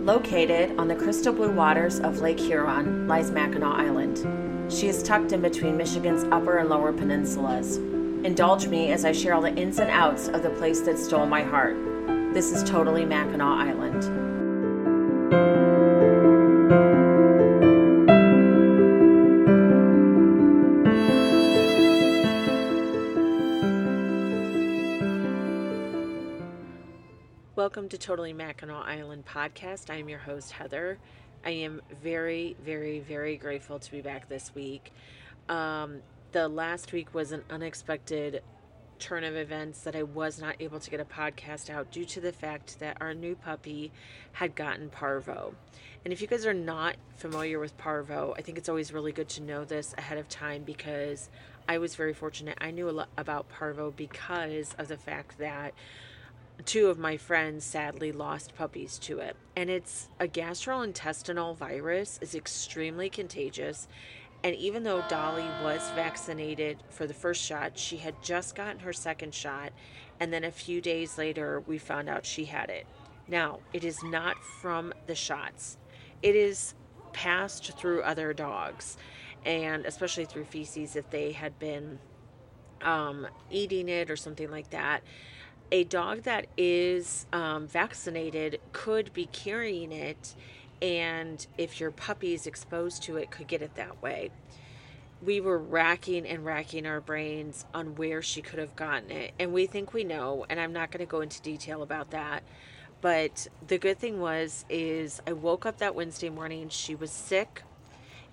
Located 0.00 0.78
on 0.78 0.88
the 0.88 0.94
crystal 0.94 1.32
blue 1.32 1.50
waters 1.50 2.00
of 2.00 2.20
Lake 2.20 2.38
Huron 2.38 3.08
lies 3.08 3.30
Mackinac 3.30 3.78
Island. 3.78 4.72
She 4.72 4.88
is 4.88 5.02
tucked 5.02 5.32
in 5.32 5.42
between 5.42 5.76
Michigan's 5.76 6.24
upper 6.32 6.58
and 6.58 6.68
lower 6.68 6.92
peninsulas. 6.92 7.76
Indulge 8.24 8.68
me 8.68 8.92
as 8.92 9.04
I 9.04 9.12
share 9.12 9.34
all 9.34 9.42
the 9.42 9.54
ins 9.54 9.78
and 9.78 9.90
outs 9.90 10.28
of 10.28 10.42
the 10.42 10.50
place 10.50 10.80
that 10.82 10.98
stole 10.98 11.26
my 11.26 11.42
heart. 11.42 11.76
This 12.32 12.52
is 12.52 12.68
totally 12.68 13.04
Mackinac 13.04 13.68
Island. 13.68 15.67
Welcome 27.78 27.90
to 27.90 27.98
Totally 27.98 28.32
Mackinac 28.32 28.88
Island 28.88 29.24
podcast. 29.24 29.88
I 29.88 29.98
am 29.98 30.08
your 30.08 30.18
host, 30.18 30.50
Heather. 30.50 30.98
I 31.44 31.50
am 31.50 31.80
very, 32.02 32.56
very, 32.64 32.98
very 32.98 33.36
grateful 33.36 33.78
to 33.78 33.90
be 33.92 34.00
back 34.00 34.28
this 34.28 34.52
week. 34.52 34.90
Um, 35.48 36.00
the 36.32 36.48
last 36.48 36.92
week 36.92 37.14
was 37.14 37.30
an 37.30 37.44
unexpected 37.48 38.42
turn 38.98 39.22
of 39.22 39.36
events 39.36 39.82
that 39.82 39.94
I 39.94 40.02
was 40.02 40.40
not 40.40 40.56
able 40.58 40.80
to 40.80 40.90
get 40.90 40.98
a 40.98 41.04
podcast 41.04 41.70
out 41.70 41.92
due 41.92 42.04
to 42.06 42.20
the 42.20 42.32
fact 42.32 42.80
that 42.80 42.96
our 43.00 43.14
new 43.14 43.36
puppy 43.36 43.92
had 44.32 44.56
gotten 44.56 44.90
parvo. 44.90 45.54
And 46.04 46.12
if 46.12 46.20
you 46.20 46.26
guys 46.26 46.46
are 46.46 46.54
not 46.54 46.96
familiar 47.14 47.60
with 47.60 47.78
parvo, 47.78 48.34
I 48.36 48.42
think 48.42 48.58
it's 48.58 48.68
always 48.68 48.92
really 48.92 49.12
good 49.12 49.28
to 49.28 49.42
know 49.44 49.64
this 49.64 49.94
ahead 49.96 50.18
of 50.18 50.28
time 50.28 50.64
because 50.64 51.30
I 51.68 51.78
was 51.78 51.94
very 51.94 52.12
fortunate. 52.12 52.58
I 52.60 52.72
knew 52.72 52.88
a 52.88 52.90
lot 52.90 53.08
about 53.16 53.48
parvo 53.48 53.92
because 53.92 54.74
of 54.78 54.88
the 54.88 54.96
fact 54.96 55.38
that 55.38 55.74
two 56.64 56.88
of 56.88 56.98
my 56.98 57.16
friends 57.16 57.64
sadly 57.64 58.12
lost 58.12 58.54
puppies 58.54 58.98
to 58.98 59.18
it. 59.18 59.36
And 59.56 59.70
it's 59.70 60.08
a 60.18 60.26
gastrointestinal 60.26 61.56
virus, 61.56 62.18
is 62.20 62.34
extremely 62.34 63.08
contagious. 63.10 63.88
And 64.44 64.54
even 64.56 64.82
though 64.82 65.02
Dolly 65.08 65.46
was 65.62 65.90
vaccinated 65.94 66.78
for 66.90 67.06
the 67.06 67.14
first 67.14 67.42
shot, 67.42 67.78
she 67.78 67.96
had 67.96 68.22
just 68.22 68.54
gotten 68.54 68.80
her 68.80 68.92
second 68.92 69.34
shot. 69.34 69.72
And 70.20 70.32
then 70.32 70.44
a 70.44 70.50
few 70.50 70.80
days 70.80 71.18
later, 71.18 71.60
we 71.66 71.78
found 71.78 72.08
out 72.08 72.24
she 72.24 72.44
had 72.44 72.70
it. 72.70 72.86
Now, 73.26 73.60
it 73.72 73.84
is 73.84 74.02
not 74.02 74.42
from 74.42 74.92
the 75.06 75.14
shots, 75.14 75.76
it 76.22 76.34
is 76.34 76.74
passed 77.12 77.72
through 77.78 78.02
other 78.02 78.32
dogs, 78.32 78.96
and 79.44 79.84
especially 79.86 80.24
through 80.24 80.44
feces 80.44 80.96
if 80.96 81.10
they 81.10 81.32
had 81.32 81.58
been 81.58 81.98
um, 82.80 83.26
eating 83.50 83.88
it 83.88 84.10
or 84.10 84.16
something 84.16 84.50
like 84.50 84.70
that 84.70 85.02
a 85.70 85.84
dog 85.84 86.22
that 86.22 86.46
is 86.56 87.26
um, 87.32 87.66
vaccinated 87.66 88.60
could 88.72 89.12
be 89.12 89.26
carrying 89.26 89.92
it, 89.92 90.34
and 90.80 91.46
if 91.56 91.80
your 91.80 91.90
puppy 91.90 92.34
is 92.34 92.46
exposed 92.46 93.02
to 93.04 93.16
it, 93.16 93.30
could 93.30 93.46
get 93.46 93.62
it 93.62 93.74
that 93.74 94.02
way. 94.02 94.30
We 95.22 95.40
were 95.40 95.58
racking 95.58 96.26
and 96.26 96.44
racking 96.44 96.86
our 96.86 97.00
brains 97.00 97.64
on 97.74 97.96
where 97.96 98.22
she 98.22 98.40
could 98.40 98.58
have 98.58 98.76
gotten 98.76 99.10
it, 99.10 99.32
and 99.38 99.52
we 99.52 99.66
think 99.66 99.92
we 99.92 100.04
know. 100.04 100.46
And 100.48 100.60
I'm 100.60 100.72
not 100.72 100.90
going 100.90 101.04
to 101.04 101.10
go 101.10 101.20
into 101.20 101.42
detail 101.42 101.82
about 101.82 102.10
that. 102.10 102.42
But 103.00 103.46
the 103.66 103.78
good 103.78 103.98
thing 103.98 104.20
was, 104.20 104.64
is 104.68 105.20
I 105.26 105.32
woke 105.32 105.66
up 105.66 105.78
that 105.78 105.94
Wednesday 105.94 106.30
morning. 106.30 106.68
She 106.68 106.94
was 106.94 107.10
sick 107.10 107.62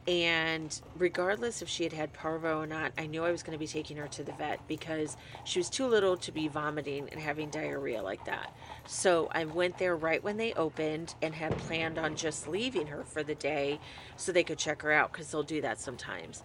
and 0.08 0.80
regardless 0.98 1.64
if 1.64 1.68
she 1.68 1.84
had 1.84 1.94
had 1.94 2.14
parvo 2.14 2.60
or 2.60 2.68
not, 2.68 2.92
I 2.96 3.08
knew 3.08 3.24
I 3.24 3.32
was 3.32 3.42
going 3.42 3.58
to 3.58 3.60
be 3.60 3.68
taking 3.68 3.98
her 3.98 4.08
to 4.10 4.24
the 4.24 4.34
vet 4.34 4.60
because 4.68 5.18
she 5.46 5.58
was 5.58 5.70
too 5.70 5.88
little 5.88 6.16
to 6.18 6.32
be 6.32 6.48
vomiting 6.48 7.10
and 7.12 7.20
having 7.20 7.50
diarrhea 7.50 8.04
like 8.04 8.24
that. 8.26 8.56
So 8.86 9.30
I 9.32 9.46
went 9.46 9.80
there 9.80 9.96
right 9.96 10.24
when 10.24 10.38
they 10.38 10.54
opened 10.54 11.16
and 11.24 11.34
had 11.34 11.58
planned 11.58 11.98
on 11.98 12.16
just 12.16 12.48
leaving 12.48 12.86
her 12.88 13.04
for 13.04 13.24
the 13.24 13.34
day 13.34 13.80
so 14.16 14.32
they 14.32 14.44
could 14.44 14.60
check 14.60 14.84
her 14.84 14.92
out 14.92 15.12
because 15.12 15.32
they'll 15.32 15.42
do 15.42 15.62
that 15.62 15.80
sometimes. 15.80 16.44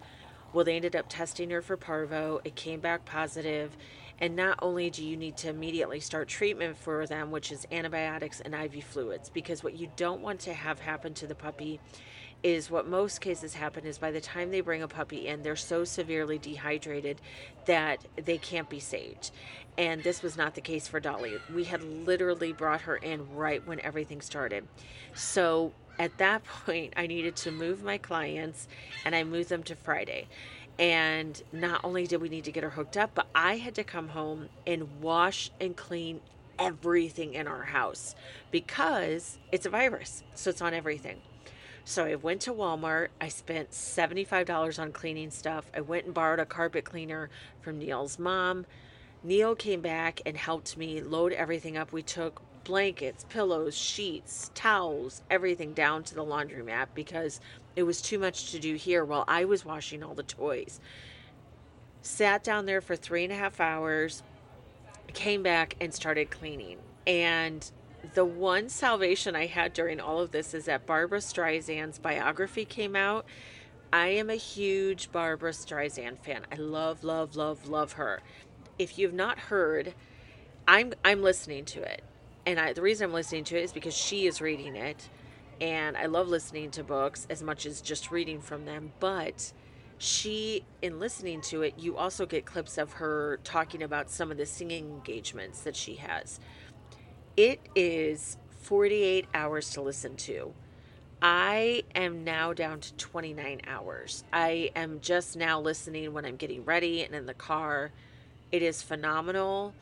Well, 0.53 0.65
they 0.65 0.75
ended 0.75 0.95
up 0.95 1.05
testing 1.07 1.51
her 1.51 1.61
for 1.61 1.77
parvo. 1.77 2.41
It 2.43 2.55
came 2.55 2.79
back 2.79 3.05
positive. 3.05 3.77
And 4.19 4.35
not 4.35 4.59
only 4.61 4.89
do 4.89 5.03
you 5.03 5.17
need 5.17 5.37
to 5.37 5.49
immediately 5.49 5.99
start 5.99 6.27
treatment 6.27 6.77
for 6.77 7.07
them, 7.07 7.31
which 7.31 7.51
is 7.51 7.65
antibiotics 7.71 8.39
and 8.41 8.53
IV 8.53 8.83
fluids, 8.83 9.29
because 9.29 9.63
what 9.63 9.75
you 9.75 9.91
don't 9.95 10.21
want 10.21 10.39
to 10.41 10.53
have 10.53 10.79
happen 10.79 11.13
to 11.15 11.27
the 11.27 11.33
puppy 11.33 11.79
is 12.43 12.71
what 12.71 12.87
most 12.87 13.21
cases 13.21 13.53
happen 13.53 13.85
is 13.85 13.97
by 13.97 14.11
the 14.11 14.21
time 14.21 14.51
they 14.51 14.61
bring 14.61 14.81
a 14.81 14.87
puppy 14.87 15.27
in, 15.27 15.43
they're 15.43 15.55
so 15.55 15.83
severely 15.83 16.37
dehydrated 16.37 17.21
that 17.65 18.03
they 18.15 18.37
can't 18.37 18.69
be 18.69 18.79
saved. 18.79 19.31
And 19.77 20.03
this 20.03 20.21
was 20.21 20.37
not 20.37 20.55
the 20.55 20.61
case 20.61 20.87
for 20.87 20.99
Dolly. 20.99 21.37
We 21.53 21.63
had 21.63 21.83
literally 21.83 22.51
brought 22.51 22.81
her 22.81 22.97
in 22.97 23.35
right 23.35 23.65
when 23.65 23.79
everything 23.81 24.21
started. 24.21 24.67
So 25.13 25.71
at 25.99 26.17
that 26.17 26.43
point, 26.65 26.93
I 26.97 27.07
needed 27.07 27.35
to 27.37 27.51
move 27.51 27.83
my 27.83 27.97
clients 27.97 28.67
and 29.05 29.15
I 29.15 29.23
moved 29.23 29.49
them 29.49 29.63
to 29.63 29.75
Friday. 29.75 30.27
And 30.79 31.41
not 31.51 31.81
only 31.83 32.07
did 32.07 32.21
we 32.21 32.29
need 32.29 32.45
to 32.45 32.51
get 32.51 32.63
her 32.63 32.69
hooked 32.69 32.97
up, 32.97 33.11
but 33.13 33.27
I 33.35 33.57
had 33.57 33.75
to 33.75 33.83
come 33.83 34.09
home 34.09 34.49
and 34.65 35.01
wash 35.01 35.51
and 35.59 35.75
clean 35.75 36.21
everything 36.57 37.33
in 37.33 37.47
our 37.47 37.63
house 37.63 38.15
because 38.49 39.37
it's 39.51 39.65
a 39.65 39.69
virus. 39.69 40.23
So 40.33 40.49
it's 40.49 40.61
on 40.61 40.73
everything. 40.73 41.19
So 41.83 42.05
I 42.05 42.15
went 42.15 42.41
to 42.41 42.53
Walmart. 42.53 43.09
I 43.19 43.27
spent 43.27 43.71
$75 43.71 44.79
on 44.79 44.91
cleaning 44.91 45.31
stuff. 45.31 45.65
I 45.75 45.81
went 45.81 46.05
and 46.05 46.13
borrowed 46.13 46.39
a 46.39 46.45
carpet 46.45 46.85
cleaner 46.85 47.29
from 47.61 47.79
Neil's 47.79 48.19
mom. 48.19 48.65
Neil 49.23 49.55
came 49.55 49.81
back 49.81 50.21
and 50.25 50.35
helped 50.37 50.77
me 50.77 51.01
load 51.01 51.33
everything 51.33 51.77
up. 51.77 51.91
We 51.91 52.01
took 52.01 52.41
blankets, 52.63 53.25
pillows, 53.29 53.75
sheets, 53.77 54.51
towels, 54.53 55.21
everything 55.29 55.73
down 55.73 56.03
to 56.03 56.15
the 56.15 56.23
laundromat 56.23 56.87
because 56.93 57.39
it 57.75 57.83
was 57.83 58.01
too 58.01 58.19
much 58.19 58.51
to 58.51 58.59
do 58.59 58.75
here 58.75 59.03
while 59.03 59.25
I 59.27 59.45
was 59.45 59.65
washing 59.65 60.03
all 60.03 60.13
the 60.13 60.23
toys. 60.23 60.79
Sat 62.01 62.43
down 62.43 62.65
there 62.65 62.81
for 62.81 62.95
three 62.95 63.23
and 63.23 63.33
a 63.33 63.35
half 63.35 63.59
hours, 63.59 64.23
came 65.13 65.43
back 65.43 65.75
and 65.81 65.93
started 65.93 66.31
cleaning. 66.31 66.77
And 67.05 67.69
the 68.13 68.25
one 68.25 68.69
salvation 68.69 69.35
I 69.35 69.45
had 69.45 69.73
during 69.73 69.99
all 69.99 70.19
of 70.19 70.31
this 70.31 70.53
is 70.53 70.65
that 70.65 70.85
Barbra 70.85 71.19
Streisand's 71.19 71.99
biography 71.99 72.65
came 72.65 72.95
out. 72.95 73.25
I 73.93 74.07
am 74.07 74.29
a 74.29 74.35
huge 74.35 75.11
Barbra 75.11 75.51
Streisand 75.51 76.19
fan. 76.19 76.45
I 76.51 76.55
love, 76.55 77.03
love, 77.03 77.35
love, 77.35 77.67
love 77.67 77.93
her. 77.93 78.21
If 78.79 78.97
you've 78.97 79.13
not 79.13 79.37
heard, 79.37 79.93
I'm 80.67 80.93
I'm 81.03 81.21
listening 81.21 81.65
to 81.65 81.81
it, 81.81 82.01
and 82.45 82.59
I, 82.59 82.73
the 82.73 82.81
reason 82.81 83.05
I'm 83.05 83.13
listening 83.13 83.43
to 83.45 83.57
it 83.57 83.63
is 83.63 83.73
because 83.73 83.95
she 83.95 84.27
is 84.27 84.41
reading 84.41 84.75
it, 84.75 85.09
and 85.59 85.97
I 85.97 86.05
love 86.05 86.27
listening 86.29 86.71
to 86.71 86.83
books 86.83 87.27
as 87.29 87.43
much 87.43 87.65
as 87.65 87.81
just 87.81 88.11
reading 88.11 88.39
from 88.39 88.65
them. 88.65 88.93
But 88.99 89.51
she, 89.97 90.63
in 90.81 90.99
listening 90.99 91.41
to 91.41 91.61
it, 91.61 91.75
you 91.77 91.97
also 91.97 92.25
get 92.25 92.45
clips 92.45 92.77
of 92.77 92.93
her 92.93 93.39
talking 93.43 93.83
about 93.83 94.09
some 94.09 94.31
of 94.31 94.37
the 94.37 94.45
singing 94.45 94.85
engagements 94.85 95.61
that 95.61 95.75
she 95.75 95.95
has 95.95 96.39
it 97.37 97.59
is 97.75 98.37
48 98.61 99.25
hours 99.33 99.71
to 99.71 99.81
listen 99.81 100.15
to. 100.17 100.53
I 101.21 101.83
am 101.93 102.23
now 102.23 102.51
down 102.53 102.79
to 102.79 102.93
29 102.95 103.61
hours. 103.67 104.23
I 104.33 104.71
am 104.75 104.99
just 105.01 105.35
now 105.35 105.59
listening 105.61 106.13
when 106.13 106.25
I'm 106.25 106.35
getting 106.35 106.65
ready 106.65 107.03
and 107.03 107.13
in 107.13 107.27
the 107.27 107.33
car. 107.33 107.91
It 108.51 108.63
is 108.63 108.81
phenomenal. 108.81 109.73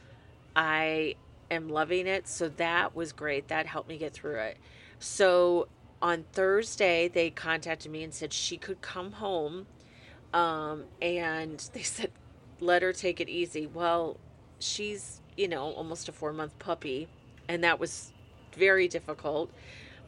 I 0.55 1.15
am 1.49 1.69
loving 1.69 2.07
it. 2.07 2.27
So 2.27 2.49
that 2.49 2.95
was 2.95 3.13
great. 3.13 3.47
That 3.47 3.65
helped 3.65 3.87
me 3.87 3.97
get 3.97 4.13
through 4.13 4.39
it. 4.39 4.57
So 4.99 5.69
on 6.01 6.25
Thursday, 6.33 7.07
they 7.07 7.29
contacted 7.29 7.91
me 7.91 8.03
and 8.03 8.13
said 8.13 8.33
she 8.33 8.57
could 8.57 8.81
come 8.81 9.13
home. 9.13 9.65
Um, 10.33 10.83
and 11.01 11.57
they 11.73 11.83
said, 11.83 12.11
let 12.59 12.81
her 12.81 12.91
take 12.91 13.21
it 13.21 13.29
easy. 13.29 13.65
Well, 13.65 14.17
she's, 14.59 15.21
you 15.37 15.47
know, 15.47 15.71
almost 15.71 16.09
a 16.09 16.11
four 16.11 16.33
month 16.33 16.59
puppy 16.59 17.07
and 17.49 17.63
that 17.63 17.79
was 17.79 18.13
very 18.53 18.87
difficult. 18.87 19.51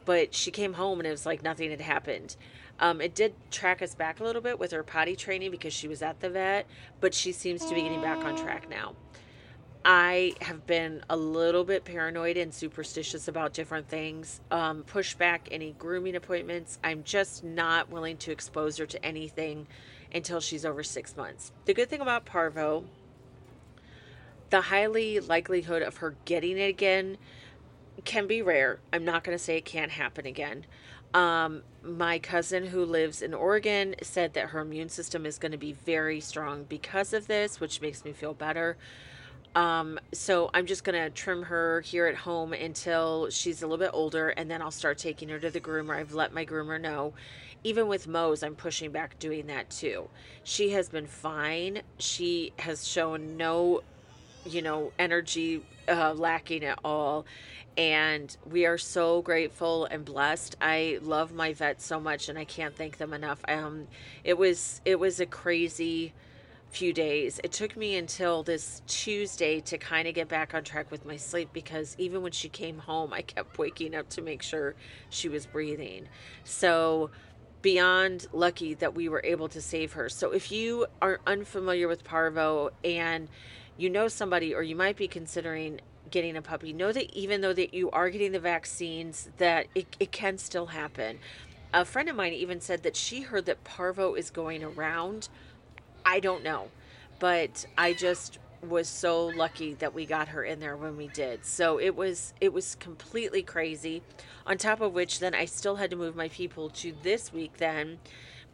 But 0.04 0.34
she 0.34 0.50
came 0.50 0.72
home 0.72 0.98
and 1.00 1.06
it 1.06 1.10
was 1.10 1.26
like 1.26 1.42
nothing 1.42 1.70
had 1.70 1.80
happened. 1.80 2.36
Um, 2.80 3.00
it 3.00 3.14
did 3.14 3.34
track 3.50 3.82
us 3.82 3.94
back 3.94 4.20
a 4.20 4.24
little 4.24 4.40
bit 4.40 4.58
with 4.58 4.72
her 4.72 4.82
potty 4.82 5.14
training 5.14 5.50
because 5.50 5.74
she 5.74 5.86
was 5.86 6.00
at 6.02 6.20
the 6.20 6.30
vet, 6.30 6.66
but 7.00 7.12
she 7.14 7.30
seems 7.32 7.64
to 7.66 7.74
be 7.74 7.82
getting 7.82 8.00
back 8.00 8.24
on 8.24 8.36
track 8.36 8.70
now. 8.70 8.94
I 9.84 10.34
have 10.40 10.64
been 10.66 11.04
a 11.10 11.16
little 11.16 11.64
bit 11.64 11.84
paranoid 11.84 12.36
and 12.36 12.54
superstitious 12.54 13.28
about 13.28 13.52
different 13.52 13.88
things. 13.88 14.40
Um, 14.50 14.84
push 14.84 15.14
back 15.14 15.48
any 15.50 15.72
grooming 15.72 16.14
appointments. 16.16 16.78
I'm 16.82 17.02
just 17.02 17.42
not 17.44 17.90
willing 17.90 18.16
to 18.18 18.32
expose 18.32 18.78
her 18.78 18.86
to 18.86 19.04
anything 19.04 19.66
until 20.14 20.40
she's 20.40 20.64
over 20.64 20.82
six 20.82 21.16
months. 21.16 21.52
The 21.64 21.74
good 21.74 21.88
thing 21.88 22.00
about 22.00 22.24
Parvo 22.24 22.84
the 24.52 24.60
highly 24.60 25.18
likelihood 25.18 25.80
of 25.80 25.96
her 25.96 26.14
getting 26.26 26.58
it 26.58 26.68
again 26.68 27.16
can 28.04 28.26
be 28.26 28.42
rare. 28.42 28.80
I'm 28.92 29.04
not 29.04 29.24
going 29.24 29.36
to 29.36 29.42
say 29.42 29.56
it 29.56 29.64
can't 29.64 29.92
happen 29.92 30.26
again. 30.26 30.66
Um, 31.14 31.62
my 31.82 32.18
cousin 32.18 32.66
who 32.66 32.84
lives 32.84 33.20
in 33.20 33.34
Oregon 33.34 33.94
said 34.02 34.32
that 34.34 34.48
her 34.50 34.60
immune 34.60 34.88
system 34.88 35.26
is 35.26 35.38
going 35.38 35.52
to 35.52 35.58
be 35.58 35.72
very 35.72 36.20
strong 36.20 36.64
because 36.64 37.12
of 37.12 37.26
this, 37.26 37.60
which 37.60 37.80
makes 37.80 38.04
me 38.04 38.12
feel 38.12 38.32
better. 38.32 38.76
Um, 39.54 40.00
so 40.12 40.50
I'm 40.54 40.64
just 40.64 40.84
going 40.84 41.00
to 41.02 41.10
trim 41.10 41.42
her 41.42 41.82
here 41.82 42.06
at 42.06 42.14
home 42.14 42.54
until 42.54 43.28
she's 43.28 43.62
a 43.62 43.66
little 43.66 43.84
bit 43.84 43.90
older, 43.92 44.30
and 44.30 44.50
then 44.50 44.62
I'll 44.62 44.70
start 44.70 44.96
taking 44.96 45.28
her 45.28 45.38
to 45.38 45.50
the 45.50 45.60
groomer. 45.60 45.94
I've 45.94 46.14
let 46.14 46.32
my 46.32 46.46
groomer 46.46 46.80
know. 46.80 47.12
Even 47.64 47.86
with 47.86 48.08
Mose, 48.08 48.42
I'm 48.42 48.56
pushing 48.56 48.90
back 48.90 49.18
doing 49.18 49.46
that 49.48 49.70
too. 49.70 50.08
She 50.42 50.70
has 50.70 50.88
been 50.88 51.06
fine. 51.06 51.82
She 51.98 52.52
has 52.58 52.88
shown 52.88 53.36
no, 53.36 53.82
you 54.46 54.62
know, 54.62 54.92
energy 54.98 55.62
uh, 55.86 56.14
lacking 56.14 56.64
at 56.64 56.78
all. 56.84 57.26
And 57.76 58.36
we 58.48 58.66
are 58.66 58.78
so 58.78 59.22
grateful 59.22 59.86
and 59.86 60.04
blessed. 60.04 60.56
I 60.60 60.98
love 61.02 61.32
my 61.32 61.54
vet 61.54 61.80
so 61.80 61.98
much, 61.98 62.28
and 62.28 62.38
I 62.38 62.44
can't 62.44 62.76
thank 62.76 62.98
them 62.98 63.12
enough. 63.14 63.40
Um, 63.48 63.88
it 64.24 64.36
was 64.36 64.80
it 64.84 64.98
was 64.98 65.20
a 65.20 65.26
crazy 65.26 66.12
few 66.72 66.92
days. 66.92 67.38
It 67.44 67.52
took 67.52 67.76
me 67.76 67.96
until 67.96 68.42
this 68.42 68.82
Tuesday 68.86 69.60
to 69.60 69.76
kind 69.76 70.08
of 70.08 70.14
get 70.14 70.28
back 70.28 70.54
on 70.54 70.64
track 70.64 70.90
with 70.90 71.04
my 71.04 71.16
sleep 71.16 71.50
because 71.52 71.94
even 71.98 72.22
when 72.22 72.32
she 72.32 72.48
came 72.48 72.78
home, 72.78 73.12
I 73.12 73.22
kept 73.22 73.58
waking 73.58 73.94
up 73.94 74.08
to 74.10 74.22
make 74.22 74.42
sure 74.42 74.74
she 75.10 75.28
was 75.28 75.46
breathing. 75.46 76.08
So, 76.44 77.10
beyond 77.60 78.26
lucky 78.32 78.74
that 78.74 78.94
we 78.94 79.08
were 79.08 79.20
able 79.22 79.48
to 79.48 79.60
save 79.60 79.92
her. 79.92 80.08
So, 80.08 80.32
if 80.32 80.50
you 80.50 80.86
are 81.02 81.20
unfamiliar 81.26 81.88
with 81.88 82.04
Parvo 82.04 82.70
and 82.82 83.28
you 83.76 83.90
know 83.90 84.08
somebody 84.08 84.54
or 84.54 84.62
you 84.62 84.74
might 84.74 84.96
be 84.96 85.08
considering 85.08 85.80
getting 86.12 86.36
a 86.36 86.42
puppy, 86.42 86.72
know 86.72 86.92
that 86.92 87.12
even 87.12 87.40
though 87.40 87.52
that 87.52 87.74
you 87.74 87.90
are 87.90 88.08
getting 88.10 88.30
the 88.30 88.40
vaccines 88.40 89.28
that 89.38 89.66
it, 89.74 89.96
it 89.98 90.12
can 90.12 90.38
still 90.38 90.66
happen. 90.66 91.18
A 91.74 91.84
friend 91.84 92.08
of 92.08 92.14
mine 92.14 92.34
even 92.34 92.60
said 92.60 92.84
that 92.84 92.94
she 92.94 93.22
heard 93.22 93.46
that 93.46 93.64
Parvo 93.64 94.14
is 94.14 94.30
going 94.30 94.62
around 94.62 95.28
I 96.04 96.20
don't 96.20 96.42
know. 96.42 96.68
But 97.18 97.66
I 97.78 97.92
just 97.92 98.38
was 98.68 98.88
so 98.88 99.26
lucky 99.26 99.74
that 99.74 99.92
we 99.92 100.06
got 100.06 100.28
her 100.28 100.44
in 100.44 100.60
there 100.60 100.76
when 100.76 100.96
we 100.96 101.08
did. 101.08 101.44
So 101.44 101.80
it 101.80 101.96
was 101.96 102.32
it 102.40 102.52
was 102.52 102.74
completely 102.76 103.42
crazy. 103.42 104.02
On 104.46 104.56
top 104.56 104.80
of 104.80 104.92
which 104.92 105.18
then 105.18 105.34
I 105.34 105.44
still 105.44 105.76
had 105.76 105.90
to 105.90 105.96
move 105.96 106.16
my 106.16 106.28
people 106.28 106.68
to 106.70 106.94
this 107.02 107.32
week 107.32 107.58
then 107.58 107.98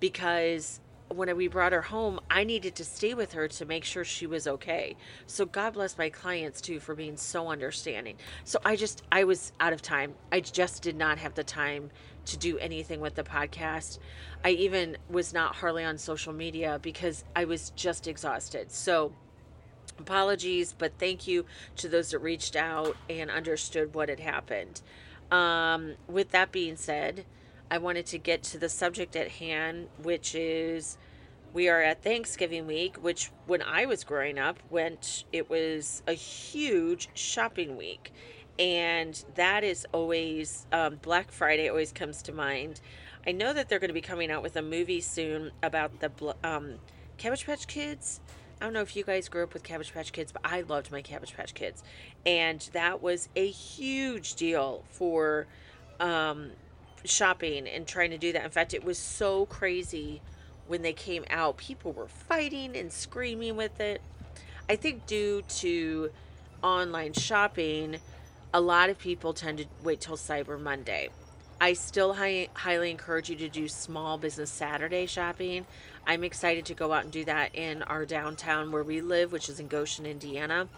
because 0.00 0.80
when 1.08 1.34
we 1.36 1.48
brought 1.48 1.72
her 1.72 1.82
home, 1.82 2.20
I 2.30 2.44
needed 2.44 2.74
to 2.76 2.84
stay 2.84 3.14
with 3.14 3.32
her 3.32 3.48
to 3.48 3.64
make 3.64 3.84
sure 3.84 4.04
she 4.04 4.26
was 4.26 4.46
okay. 4.46 4.96
So 5.26 5.46
God 5.46 5.74
bless 5.74 5.96
my 5.96 6.10
clients 6.10 6.60
too 6.60 6.80
for 6.80 6.94
being 6.94 7.16
so 7.16 7.48
understanding. 7.48 8.16
So 8.44 8.58
I 8.64 8.76
just 8.76 9.02
I 9.10 9.24
was 9.24 9.52
out 9.60 9.72
of 9.72 9.82
time. 9.82 10.14
I 10.30 10.40
just 10.40 10.82
did 10.82 10.96
not 10.96 11.18
have 11.18 11.34
the 11.34 11.44
time 11.44 11.90
to 12.26 12.36
do 12.36 12.58
anything 12.58 13.00
with 13.00 13.14
the 13.14 13.22
podcast. 13.22 13.98
I 14.44 14.50
even 14.50 14.98
was 15.10 15.32
not 15.32 15.56
hardly 15.56 15.84
on 15.84 15.98
social 15.98 16.32
media 16.32 16.78
because 16.80 17.24
I 17.34 17.44
was 17.44 17.70
just 17.70 18.06
exhausted. 18.06 18.70
So, 18.70 19.12
apologies, 19.98 20.74
but 20.76 20.92
thank 20.98 21.26
you 21.26 21.46
to 21.76 21.88
those 21.88 22.10
that 22.10 22.18
reached 22.18 22.54
out 22.54 22.96
and 23.08 23.30
understood 23.30 23.94
what 23.94 24.10
had 24.10 24.20
happened. 24.20 24.82
Um, 25.30 25.94
with 26.06 26.30
that 26.30 26.52
being 26.52 26.76
said, 26.76 27.24
I 27.70 27.78
wanted 27.78 28.06
to 28.06 28.18
get 28.18 28.42
to 28.44 28.58
the 28.58 28.68
subject 28.68 29.16
at 29.16 29.28
hand, 29.28 29.88
which 30.02 30.34
is 30.34 30.96
we 31.52 31.68
are 31.68 31.82
at 31.82 32.02
Thanksgiving 32.02 32.66
week, 32.66 32.96
which 32.96 33.30
when 33.46 33.62
I 33.62 33.86
was 33.86 34.04
growing 34.04 34.38
up, 34.38 34.58
went 34.70 35.24
it 35.32 35.50
was 35.50 36.02
a 36.06 36.12
huge 36.12 37.08
shopping 37.14 37.76
week 37.76 38.12
and 38.58 39.24
that 39.36 39.62
is 39.62 39.86
always 39.92 40.66
um, 40.72 40.98
Black 41.02 41.30
Friday 41.30 41.68
always 41.68 41.92
comes 41.92 42.22
to 42.22 42.32
mind. 42.32 42.80
I 43.26 43.32
know 43.32 43.52
that 43.52 43.68
they're 43.68 43.78
going 43.78 43.88
to 43.88 43.94
be 43.94 44.00
coming 44.00 44.30
out 44.30 44.42
with 44.42 44.56
a 44.56 44.62
movie 44.62 45.00
soon 45.00 45.52
about 45.62 46.00
the 46.00 46.10
um, 46.42 46.74
Cabbage 47.18 47.46
Patch 47.46 47.66
Kids. 47.66 48.20
I 48.60 48.64
don't 48.64 48.72
know 48.72 48.80
if 48.80 48.96
you 48.96 49.04
guys 49.04 49.28
grew 49.28 49.44
up 49.44 49.54
with 49.54 49.62
Cabbage 49.62 49.92
Patch 49.92 50.12
Kids, 50.12 50.32
but 50.32 50.42
I 50.44 50.62
loved 50.62 50.90
my 50.90 51.02
Cabbage 51.02 51.34
Patch 51.34 51.54
Kids, 51.54 51.84
and 52.26 52.68
that 52.72 53.00
was 53.00 53.28
a 53.36 53.46
huge 53.46 54.34
deal 54.34 54.84
for 54.88 55.46
um, 56.00 56.50
shopping 57.04 57.66
and 57.66 57.86
trying 57.86 58.10
to 58.10 58.18
do 58.18 58.32
that. 58.32 58.44
In 58.44 58.50
fact, 58.50 58.74
it 58.74 58.84
was 58.84 58.98
so 58.98 59.46
crazy 59.46 60.20
when 60.66 60.82
they 60.82 60.92
came 60.92 61.24
out. 61.30 61.56
People 61.56 61.92
were 61.92 62.08
fighting 62.08 62.76
and 62.76 62.92
screaming 62.92 63.56
with 63.56 63.80
it. 63.80 64.00
I 64.68 64.76
think 64.76 65.06
due 65.06 65.42
to 65.60 66.10
online 66.62 67.12
shopping 67.12 67.98
a 68.52 68.60
lot 68.60 68.88
of 68.88 68.98
people 68.98 69.34
tend 69.34 69.58
to 69.58 69.66
wait 69.82 70.00
till 70.00 70.16
Cyber 70.16 70.58
Monday. 70.58 71.10
I 71.60 71.72
still 71.72 72.14
hi- 72.14 72.48
highly 72.54 72.90
encourage 72.90 73.28
you 73.28 73.36
to 73.36 73.48
do 73.48 73.68
small 73.68 74.16
business 74.16 74.50
Saturday 74.50 75.06
shopping. 75.06 75.66
I'm 76.06 76.24
excited 76.24 76.64
to 76.66 76.74
go 76.74 76.92
out 76.92 77.02
and 77.02 77.12
do 77.12 77.24
that 77.24 77.54
in 77.54 77.82
our 77.82 78.06
downtown 78.06 78.72
where 78.72 78.84
we 78.84 79.00
live, 79.00 79.32
which 79.32 79.48
is 79.48 79.60
in 79.60 79.68
Goshen, 79.68 80.06
Indiana. 80.06 80.68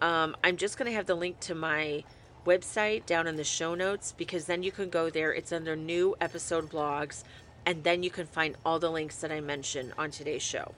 Um, 0.00 0.36
I'm 0.42 0.56
just 0.56 0.78
going 0.78 0.90
to 0.90 0.96
have 0.96 1.06
the 1.06 1.14
link 1.14 1.40
to 1.40 1.54
my 1.54 2.04
website 2.44 3.06
down 3.06 3.26
in 3.26 3.36
the 3.36 3.44
show 3.44 3.74
notes 3.74 4.12
because 4.16 4.46
then 4.46 4.62
you 4.62 4.72
can 4.72 4.90
go 4.90 5.10
there. 5.10 5.32
It's 5.32 5.52
under 5.52 5.76
new 5.76 6.16
episode 6.20 6.70
blogs 6.70 7.22
and 7.64 7.84
then 7.84 8.02
you 8.02 8.10
can 8.10 8.26
find 8.26 8.56
all 8.64 8.78
the 8.78 8.90
links 8.90 9.16
that 9.18 9.30
I 9.30 9.40
mentioned 9.40 9.92
on 9.96 10.10
today's 10.10 10.42
show. 10.42 10.74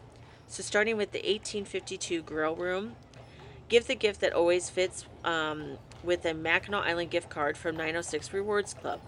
So, 0.47 0.63
starting 0.63 0.97
with 0.97 1.13
the 1.13 1.19
1852 1.19 2.23
Grill 2.23 2.55
Room, 2.55 2.97
give 3.69 3.87
the 3.87 3.95
gift 3.95 4.21
that 4.21 4.33
always 4.33 4.69
fits 4.69 5.07
um, 5.25 5.79
with 6.03 6.25
a 6.27 6.35
Mackinac 6.35 6.85
Island 6.85 7.11
gift 7.11 7.31
card 7.31 7.57
from 7.57 7.77
906 7.77 8.33
Rewards 8.33 8.75
Club. 8.75 9.01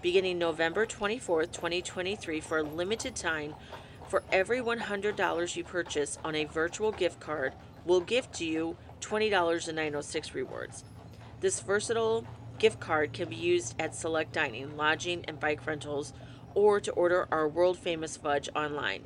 Beginning 0.00 0.38
November 0.38 0.86
24th, 0.86 1.50
2023, 1.52 2.40
for 2.40 2.58
a 2.58 2.62
limited 2.62 3.16
time, 3.16 3.54
for 4.14 4.22
every 4.30 4.60
$100 4.60 5.56
you 5.56 5.64
purchase 5.64 6.18
on 6.24 6.36
a 6.36 6.44
virtual 6.44 6.92
gift 6.92 7.18
card, 7.18 7.52
we'll 7.84 7.98
gift 7.98 8.40
you 8.40 8.76
$20 9.00 9.68
in 9.68 9.74
906 9.74 10.36
Rewards. 10.36 10.84
This 11.40 11.58
versatile 11.58 12.24
gift 12.60 12.78
card 12.78 13.12
can 13.12 13.28
be 13.28 13.34
used 13.34 13.74
at 13.76 13.92
select 13.92 14.32
dining, 14.32 14.76
lodging, 14.76 15.24
and 15.26 15.40
bike 15.40 15.66
rentals 15.66 16.12
or 16.54 16.78
to 16.78 16.92
order 16.92 17.26
our 17.32 17.48
world 17.48 17.76
famous 17.76 18.16
fudge 18.16 18.48
online. 18.54 19.02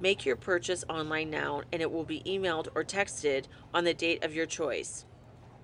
Make 0.00 0.24
your 0.24 0.36
purchase 0.36 0.86
online 0.88 1.28
now 1.28 1.60
and 1.70 1.82
it 1.82 1.92
will 1.92 2.04
be 2.04 2.22
emailed 2.22 2.68
or 2.74 2.82
texted 2.82 3.44
on 3.74 3.84
the 3.84 3.92
date 3.92 4.24
of 4.24 4.34
your 4.34 4.46
choice. 4.46 5.04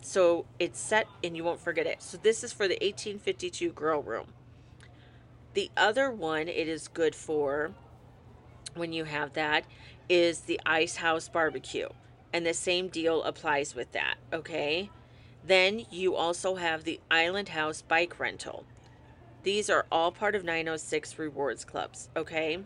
So 0.03 0.45
it's 0.59 0.79
set 0.79 1.07
and 1.25 1.35
you 1.35 1.45
won't 1.45 1.63
forget 1.63 1.87
it. 1.87 2.03
So 2.03 2.19
this 2.19 2.45
is 2.45 2.53
for 2.53 2.69
the 2.69 2.75
1852 2.75 3.73
Grill 3.73 4.03
Room. 4.03 4.35
The 5.55 5.71
other 5.79 6.11
one 6.11 6.47
it 6.47 6.69
is 6.69 6.89
good 6.89 7.15
for 7.15 7.73
when 8.75 8.93
you 8.93 9.05
have 9.05 9.33
that 9.35 9.65
is 10.09 10.41
the 10.41 10.61
Ice 10.67 10.97
House 10.97 11.29
Barbecue. 11.29 11.89
And 12.33 12.47
the 12.47 12.55
same 12.55 12.89
deal 12.89 13.23
applies 13.23 13.75
with 13.75 13.93
that, 13.93 14.17
okay? 14.33 14.91
Then 15.45 15.85
you 15.91 16.15
also 16.15 16.55
have 16.57 16.85
the 16.85 17.01
Island 17.11 17.51
House 17.51 17.83
Bike 17.83 18.19
Rental. 18.19 18.65
These 19.43 19.69
are 19.69 19.87
all 19.91 20.13
part 20.13 20.35
of 20.35 20.45
906 20.45 21.19
rewards 21.19 21.65
clubs, 21.65 22.09
okay? 22.17 22.61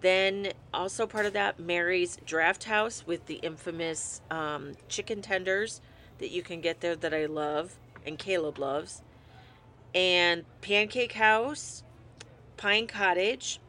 Then 0.00 0.52
also 0.74 1.06
part 1.06 1.26
of 1.26 1.32
that, 1.34 1.60
Mary's 1.60 2.18
Draft 2.24 2.64
House 2.64 3.06
with 3.06 3.26
the 3.26 3.36
infamous 3.36 4.20
um, 4.30 4.72
chicken 4.88 5.22
tenders 5.22 5.80
that 6.18 6.30
you 6.30 6.42
can 6.42 6.60
get 6.60 6.80
there 6.80 6.96
that 6.96 7.14
I 7.14 7.26
love 7.26 7.78
and 8.04 8.18
Caleb 8.18 8.58
loves. 8.58 9.02
And 9.94 10.44
Pancake 10.60 11.12
House, 11.12 11.84
Pine 12.56 12.86
Cottage, 12.86 13.60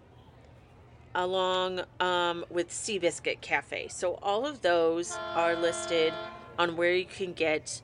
along 1.15 1.81
um, 1.99 2.45
with 2.49 2.69
Seabiscuit 2.69 3.41
Cafe. 3.41 3.87
So 3.89 4.19
all 4.21 4.45
of 4.45 4.61
those 4.61 5.15
are 5.35 5.55
listed 5.55 6.13
on 6.57 6.75
where 6.77 6.95
you 6.95 7.05
can 7.05 7.33
get 7.33 7.81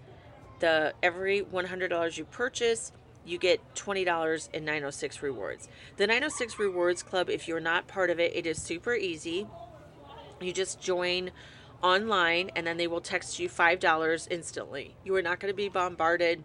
the 0.60 0.94
every 1.02 1.42
$100 1.42 2.18
you 2.18 2.26
purchase 2.26 2.92
you 3.30 3.38
get 3.38 3.76
$20 3.76 4.50
in 4.54 4.66
906 4.66 5.22
rewards. 5.22 5.68
The 5.98 6.08
906 6.08 6.58
rewards 6.58 7.04
club, 7.04 7.30
if 7.30 7.48
you're 7.48 7.60
not 7.60 7.88
part 7.88 8.10
of 8.10 8.20
it, 8.20 8.36
it 8.36 8.46
is 8.46 8.62
super 8.62 8.96
easy. 8.96 9.48
You 10.42 10.52
just 10.52 10.82
join 10.82 11.32
online 11.82 12.50
and 12.56 12.66
then 12.66 12.78
they 12.78 12.88
will 12.88 13.02
text 13.02 13.40
you 13.40 13.48
$5 13.48 14.28
instantly. 14.32 14.96
You 15.04 15.16
are 15.16 15.22
not 15.22 15.40
going 15.40 15.52
to 15.52 15.56
be 15.56 15.70
bombarded 15.70 16.44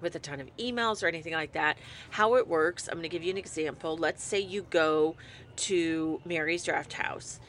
with 0.00 0.14
a 0.14 0.18
ton 0.18 0.40
of 0.40 0.48
emails 0.56 1.02
or 1.02 1.08
anything 1.08 1.34
like 1.34 1.52
that. 1.52 1.76
How 2.10 2.36
it 2.36 2.48
works, 2.48 2.88
I'm 2.88 2.94
going 2.94 3.02
to 3.02 3.08
give 3.08 3.22
you 3.22 3.30
an 3.30 3.36
example. 3.36 3.96
Let's 3.96 4.22
say 4.22 4.40
you 4.40 4.62
go 4.70 5.16
to 5.60 6.20
Mary's 6.24 6.64
Draft 6.64 6.94
House 6.94 7.40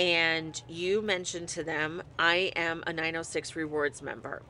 and 0.00 0.62
you 0.66 1.02
mention 1.02 1.44
to 1.46 1.62
them, 1.62 2.02
I 2.18 2.52
am 2.56 2.82
a 2.86 2.92
906 2.92 3.54
rewards 3.54 4.00
member. 4.00 4.42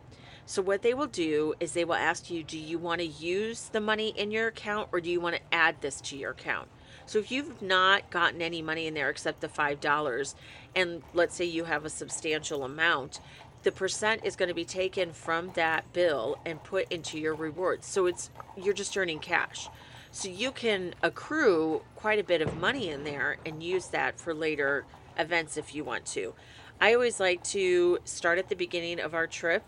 So, 0.46 0.62
what 0.62 0.82
they 0.82 0.94
will 0.94 1.08
do 1.08 1.54
is 1.60 1.72
they 1.72 1.84
will 1.84 1.94
ask 1.94 2.30
you, 2.30 2.44
Do 2.44 2.56
you 2.56 2.78
want 2.78 3.00
to 3.00 3.06
use 3.06 3.68
the 3.68 3.80
money 3.80 4.10
in 4.16 4.30
your 4.30 4.46
account 4.46 4.88
or 4.92 5.00
do 5.00 5.10
you 5.10 5.20
want 5.20 5.36
to 5.36 5.42
add 5.52 5.80
this 5.80 6.00
to 6.02 6.16
your 6.16 6.30
account? 6.30 6.68
So, 7.06 7.18
if 7.18 7.32
you've 7.32 7.60
not 7.60 8.10
gotten 8.10 8.40
any 8.42 8.62
money 8.62 8.86
in 8.86 8.94
there 8.94 9.10
except 9.10 9.40
the 9.40 9.48
$5, 9.48 10.34
and 10.76 11.02
let's 11.14 11.34
say 11.34 11.44
you 11.44 11.64
have 11.64 11.84
a 11.84 11.90
substantial 11.90 12.64
amount, 12.64 13.20
the 13.64 13.72
percent 13.72 14.22
is 14.24 14.36
going 14.36 14.48
to 14.48 14.54
be 14.54 14.64
taken 14.64 15.12
from 15.12 15.50
that 15.54 15.92
bill 15.92 16.38
and 16.46 16.62
put 16.62 16.90
into 16.92 17.18
your 17.18 17.34
rewards. 17.34 17.86
So 17.86 18.06
it's 18.06 18.30
you're 18.56 18.74
just 18.74 18.96
earning 18.96 19.18
cash. 19.18 19.68
So 20.12 20.28
you 20.28 20.50
can 20.50 20.94
accrue 21.02 21.82
quite 21.94 22.18
a 22.18 22.24
bit 22.24 22.42
of 22.42 22.58
money 22.58 22.88
in 22.88 23.04
there 23.04 23.36
and 23.46 23.62
use 23.62 23.86
that 23.88 24.18
for 24.18 24.34
later 24.34 24.84
events 25.16 25.56
if 25.56 25.74
you 25.74 25.84
want 25.84 26.04
to. 26.06 26.34
I 26.80 26.94
always 26.94 27.20
like 27.20 27.44
to 27.44 27.98
start 28.04 28.38
at 28.38 28.48
the 28.48 28.56
beginning 28.56 28.98
of 29.00 29.14
our 29.14 29.26
trip 29.26 29.62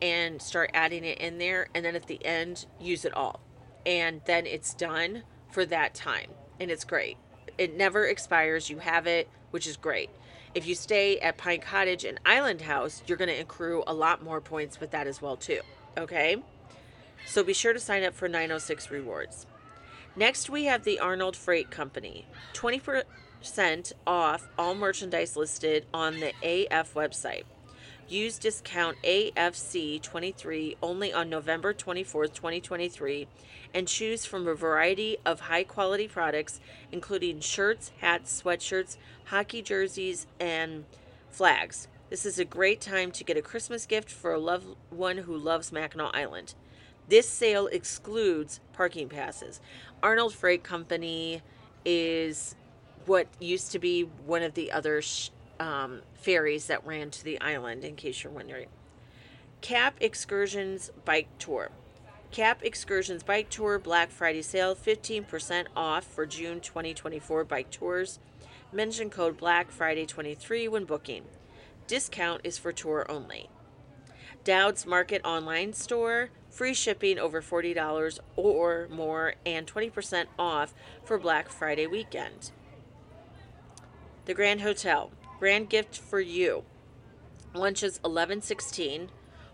and 0.00 0.40
start 0.40 0.70
adding 0.74 1.04
it 1.04 1.18
in 1.18 1.38
there 1.38 1.68
and 1.74 1.84
then 1.84 1.96
at 1.96 2.06
the 2.06 2.24
end 2.24 2.66
use 2.80 3.04
it 3.04 3.14
all. 3.14 3.40
And 3.84 4.20
then 4.26 4.46
it's 4.46 4.74
done 4.74 5.24
for 5.50 5.64
that 5.66 5.94
time 5.94 6.30
and 6.60 6.70
it's 6.70 6.84
great. 6.84 7.16
It 7.58 7.76
never 7.76 8.06
expires. 8.06 8.70
You 8.70 8.78
have 8.78 9.06
it, 9.06 9.28
which 9.50 9.66
is 9.66 9.76
great. 9.76 10.10
If 10.54 10.66
you 10.66 10.74
stay 10.74 11.18
at 11.18 11.36
Pine 11.36 11.60
Cottage 11.60 12.04
and 12.04 12.20
Island 12.24 12.60
House, 12.60 13.02
you're 13.06 13.18
going 13.18 13.28
to 13.28 13.40
accrue 13.40 13.82
a 13.86 13.94
lot 13.94 14.22
more 14.22 14.40
points 14.40 14.78
with 14.80 14.92
that 14.92 15.06
as 15.06 15.20
well 15.20 15.36
too. 15.36 15.60
Okay? 15.98 16.36
So 17.26 17.42
be 17.42 17.54
sure 17.54 17.72
to 17.72 17.80
sign 17.80 18.04
up 18.04 18.14
for 18.14 18.28
906 18.28 18.90
rewards. 18.90 19.46
Next, 20.16 20.50
we 20.50 20.64
have 20.64 20.82
the 20.82 20.98
Arnold 20.98 21.36
Freight 21.36 21.70
Company. 21.70 22.26
20% 22.54 23.04
off 24.06 24.48
all 24.58 24.74
merchandise 24.74 25.36
listed 25.36 25.86
on 25.94 26.18
the 26.18 26.32
AF 26.42 26.94
website. 26.94 27.44
Use 28.08 28.36
discount 28.36 28.96
AFC23 29.04 30.76
only 30.82 31.12
on 31.12 31.30
November 31.30 31.72
24th, 31.72 32.34
2023, 32.34 33.28
and 33.72 33.86
choose 33.86 34.24
from 34.24 34.48
a 34.48 34.54
variety 34.54 35.16
of 35.24 35.42
high 35.42 35.62
quality 35.62 36.08
products, 36.08 36.58
including 36.90 37.38
shirts, 37.38 37.92
hats, 38.00 38.42
sweatshirts, 38.42 38.96
hockey 39.26 39.62
jerseys, 39.62 40.26
and 40.40 40.86
flags. 41.30 41.86
This 42.10 42.26
is 42.26 42.40
a 42.40 42.44
great 42.44 42.80
time 42.80 43.12
to 43.12 43.22
get 43.22 43.36
a 43.36 43.42
Christmas 43.42 43.86
gift 43.86 44.10
for 44.10 44.34
a 44.34 44.40
loved 44.40 44.66
one 44.90 45.18
who 45.18 45.36
loves 45.36 45.70
Mackinac 45.70 46.10
Island. 46.12 46.54
This 47.10 47.28
sale 47.28 47.66
excludes 47.66 48.60
parking 48.72 49.08
passes. 49.08 49.60
Arnold 50.00 50.32
Freight 50.32 50.62
Company 50.62 51.42
is 51.84 52.54
what 53.04 53.26
used 53.40 53.72
to 53.72 53.80
be 53.80 54.02
one 54.02 54.44
of 54.44 54.54
the 54.54 54.70
other 54.70 55.02
sh- 55.02 55.30
um, 55.58 56.02
ferries 56.14 56.68
that 56.68 56.86
ran 56.86 57.10
to 57.10 57.24
the 57.24 57.40
island, 57.40 57.82
in 57.82 57.96
case 57.96 58.22
you're 58.22 58.32
wondering. 58.32 58.68
Cap 59.60 59.96
Excursions 60.00 60.92
Bike 61.04 61.26
Tour. 61.40 61.72
Cap 62.30 62.60
Excursions 62.62 63.24
Bike 63.24 63.50
Tour 63.50 63.80
Black 63.80 64.12
Friday 64.12 64.40
sale 64.40 64.76
15% 64.76 65.66
off 65.74 66.04
for 66.04 66.26
June 66.26 66.60
2024 66.60 67.42
bike 67.42 67.72
tours. 67.72 68.20
Mention 68.72 69.10
code 69.10 69.36
Black 69.36 69.72
Friday 69.72 70.06
23 70.06 70.68
when 70.68 70.84
booking. 70.84 71.24
Discount 71.88 72.42
is 72.44 72.56
for 72.56 72.70
tour 72.70 73.04
only. 73.10 73.50
Doud's 74.44 74.86
Market 74.86 75.20
online 75.24 75.72
store, 75.72 76.30
free 76.50 76.74
shipping 76.74 77.18
over 77.18 77.40
$40 77.40 78.18
or 78.36 78.88
more, 78.90 79.34
and 79.46 79.66
20% 79.66 80.26
off 80.38 80.74
for 81.04 81.18
Black 81.18 81.48
Friday 81.48 81.86
weekend. 81.86 82.50
The 84.26 84.34
Grand 84.34 84.60
Hotel, 84.60 85.10
Grand 85.40 85.70
gift 85.70 85.96
for 85.96 86.20
you. 86.20 86.64
Lunch 87.54 87.82
is 87.82 87.98
11.16. 88.00 89.08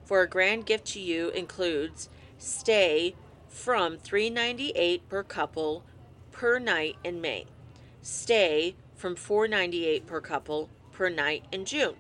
For 0.04 0.22
a 0.22 0.28
grand 0.28 0.66
gift 0.66 0.84
to 0.88 1.00
you 1.00 1.28
includes 1.28 2.08
stay 2.38 3.14
from 3.48 3.96
3.98 3.96 5.02
per 5.08 5.22
couple 5.22 5.84
per 6.32 6.58
night 6.58 6.96
in 7.04 7.20
May. 7.20 7.46
Stay 8.02 8.74
from 8.96 9.14
4.98 9.14 10.06
per 10.06 10.20
couple 10.20 10.70
per 10.90 11.08
night 11.08 11.44
in 11.52 11.64
June. 11.64 11.94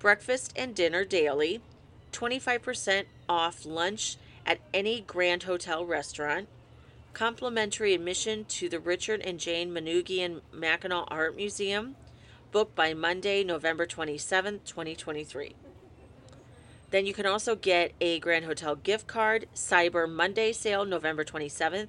Breakfast 0.00 0.52
and 0.56 0.74
dinner 0.74 1.04
daily. 1.04 1.60
25% 2.10 3.04
off 3.32 3.64
lunch 3.64 4.16
at 4.44 4.60
any 4.74 5.00
Grand 5.00 5.44
Hotel 5.44 5.84
restaurant. 5.84 6.48
Complimentary 7.14 7.94
admission 7.94 8.44
to 8.44 8.68
the 8.68 8.78
Richard 8.78 9.20
and 9.22 9.40
Jane 9.40 9.72
Manoogian 9.72 10.42
Mackinac 10.52 11.08
Art 11.08 11.34
Museum 11.34 11.96
booked 12.50 12.74
by 12.74 12.92
Monday, 12.92 13.42
November 13.42 13.86
27th, 13.86 14.64
2023. 14.64 15.54
Then 16.90 17.06
you 17.06 17.14
can 17.14 17.24
also 17.24 17.56
get 17.56 17.92
a 18.02 18.20
Grand 18.20 18.44
Hotel 18.44 18.76
gift 18.76 19.06
card, 19.06 19.46
Cyber 19.54 20.08
Monday 20.08 20.52
sale, 20.52 20.84
November 20.84 21.24
27th. 21.24 21.88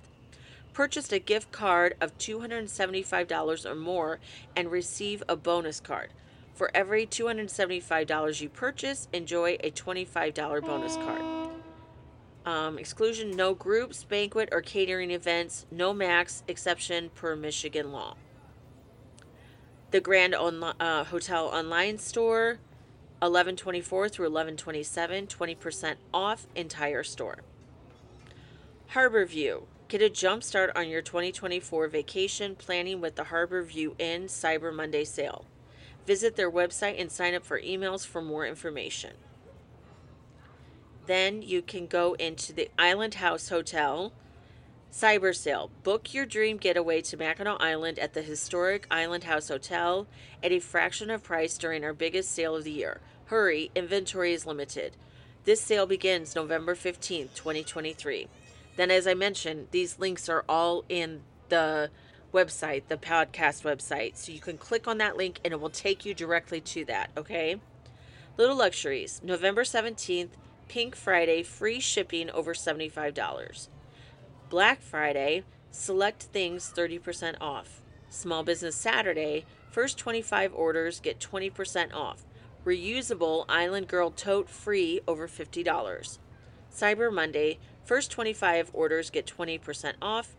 Purchased 0.71 1.11
a 1.11 1.19
gift 1.19 1.51
card 1.51 1.95
of 1.99 2.17
$275 2.17 3.65
or 3.65 3.75
more 3.75 4.19
and 4.55 4.71
receive 4.71 5.21
a 5.27 5.35
bonus 5.35 5.81
card. 5.81 6.09
For 6.53 6.69
every 6.73 7.05
$275 7.05 8.41
you 8.41 8.49
purchase, 8.49 9.07
enjoy 9.11 9.57
a 9.61 9.71
$25 9.71 10.61
bonus 10.65 10.95
card. 10.97 11.49
Um, 12.45 12.77
exclusion 12.77 13.31
no 13.31 13.53
groups, 13.53 14.03
banquet, 14.03 14.49
or 14.51 14.61
catering 14.61 15.11
events, 15.11 15.65
no 15.71 15.93
max 15.93 16.43
exception 16.47 17.09
per 17.15 17.35
Michigan 17.35 17.91
law 17.91 18.15
the 19.93 20.01
Grand 20.01 20.33
uh, 20.33 21.03
Hotel 21.03 21.45
online 21.45 21.99
store, 21.99 22.57
1124 23.19 24.09
through 24.09 24.25
1127, 24.25 25.27
20% 25.27 25.95
off 26.11 26.47
entire 26.55 27.03
store. 27.03 27.37
Harbor 28.87 29.23
View. 29.27 29.67
Get 29.89 30.01
a 30.01 30.09
jump 30.09 30.41
start 30.41 30.75
on 30.75 30.89
your 30.89 31.03
2024 31.03 31.87
vacation 31.89 32.55
planning 32.55 33.01
with 33.01 33.15
the 33.15 33.25
Harbor 33.25 33.61
View 33.61 33.95
Inn 33.99 34.23
Cyber 34.23 34.73
Monday 34.73 35.03
sale. 35.03 35.45
Visit 36.05 36.35
their 36.35 36.51
website 36.51 36.99
and 36.99 37.11
sign 37.11 37.33
up 37.33 37.45
for 37.45 37.59
emails 37.59 38.05
for 38.05 38.21
more 38.21 38.45
information. 38.45 39.13
Then 41.05 41.41
you 41.41 41.61
can 41.61 41.87
go 41.87 42.13
into 42.13 42.53
the 42.53 42.69
Island 42.77 43.15
House 43.15 43.49
Hotel 43.49 44.13
Cyber 44.91 45.35
sale. 45.35 45.71
Book 45.81 46.13
your 46.13 46.25
dream 46.25 46.57
getaway 46.57 47.01
to 47.01 47.17
Mackinac 47.17 47.59
Island 47.59 47.97
at 47.97 48.13
the 48.13 48.21
historic 48.21 48.85
Island 48.91 49.23
House 49.23 49.47
Hotel 49.47 50.05
at 50.43 50.51
a 50.51 50.59
fraction 50.59 51.09
of 51.09 51.23
price 51.23 51.57
during 51.57 51.83
our 51.83 51.93
biggest 51.93 52.31
sale 52.31 52.55
of 52.55 52.63
the 52.63 52.71
year. 52.71 53.01
Hurry, 53.25 53.71
inventory 53.73 54.33
is 54.33 54.45
limited. 54.45 54.95
This 55.45 55.59
sale 55.59 55.87
begins 55.87 56.35
November 56.35 56.75
15th, 56.75 57.33
2023. 57.33 58.27
Then, 58.75 58.91
as 58.91 59.07
I 59.07 59.13
mentioned, 59.13 59.69
these 59.71 59.99
links 59.99 60.29
are 60.29 60.45
all 60.47 60.85
in 60.87 61.21
the 61.49 61.89
website, 62.33 62.83
the 62.87 62.97
podcast 62.97 63.63
website. 63.63 64.17
So 64.17 64.31
you 64.31 64.39
can 64.39 64.57
click 64.57 64.87
on 64.87 64.97
that 64.97 65.15
link 65.15 65.39
and 65.45 65.53
it 65.53 65.61
will 65.61 65.69
take 65.69 66.05
you 66.05 66.13
directly 66.13 66.59
to 66.61 66.85
that, 66.85 67.11
okay? 67.15 67.61
Little 68.37 68.57
Luxuries, 68.57 69.21
November 69.23 69.63
17th, 69.63 70.29
Pink 70.67 70.95
Friday, 70.95 71.43
free 71.43 71.79
shipping 71.79 72.29
over 72.31 72.53
$75. 72.53 73.67
Black 74.49 74.81
Friday, 74.81 75.43
select 75.71 76.23
things 76.23 76.73
30% 76.75 77.35
off. 77.39 77.81
Small 78.09 78.43
Business 78.43 78.75
Saturday, 78.75 79.45
first 79.69 79.97
25 79.97 80.53
orders 80.53 80.99
get 80.99 81.19
20% 81.19 81.93
off. 81.93 82.23
Reusable 82.65 83.45
Island 83.49 83.87
Girl 83.87 84.09
tote 84.09 84.49
free 84.49 85.01
over 85.07 85.27
$50. 85.27 86.17
Cyber 86.73 87.13
Monday, 87.13 87.59
first 87.83 88.09
25 88.11 88.71
orders 88.73 89.09
get 89.09 89.25
20% 89.25 89.93
off, 90.01 90.35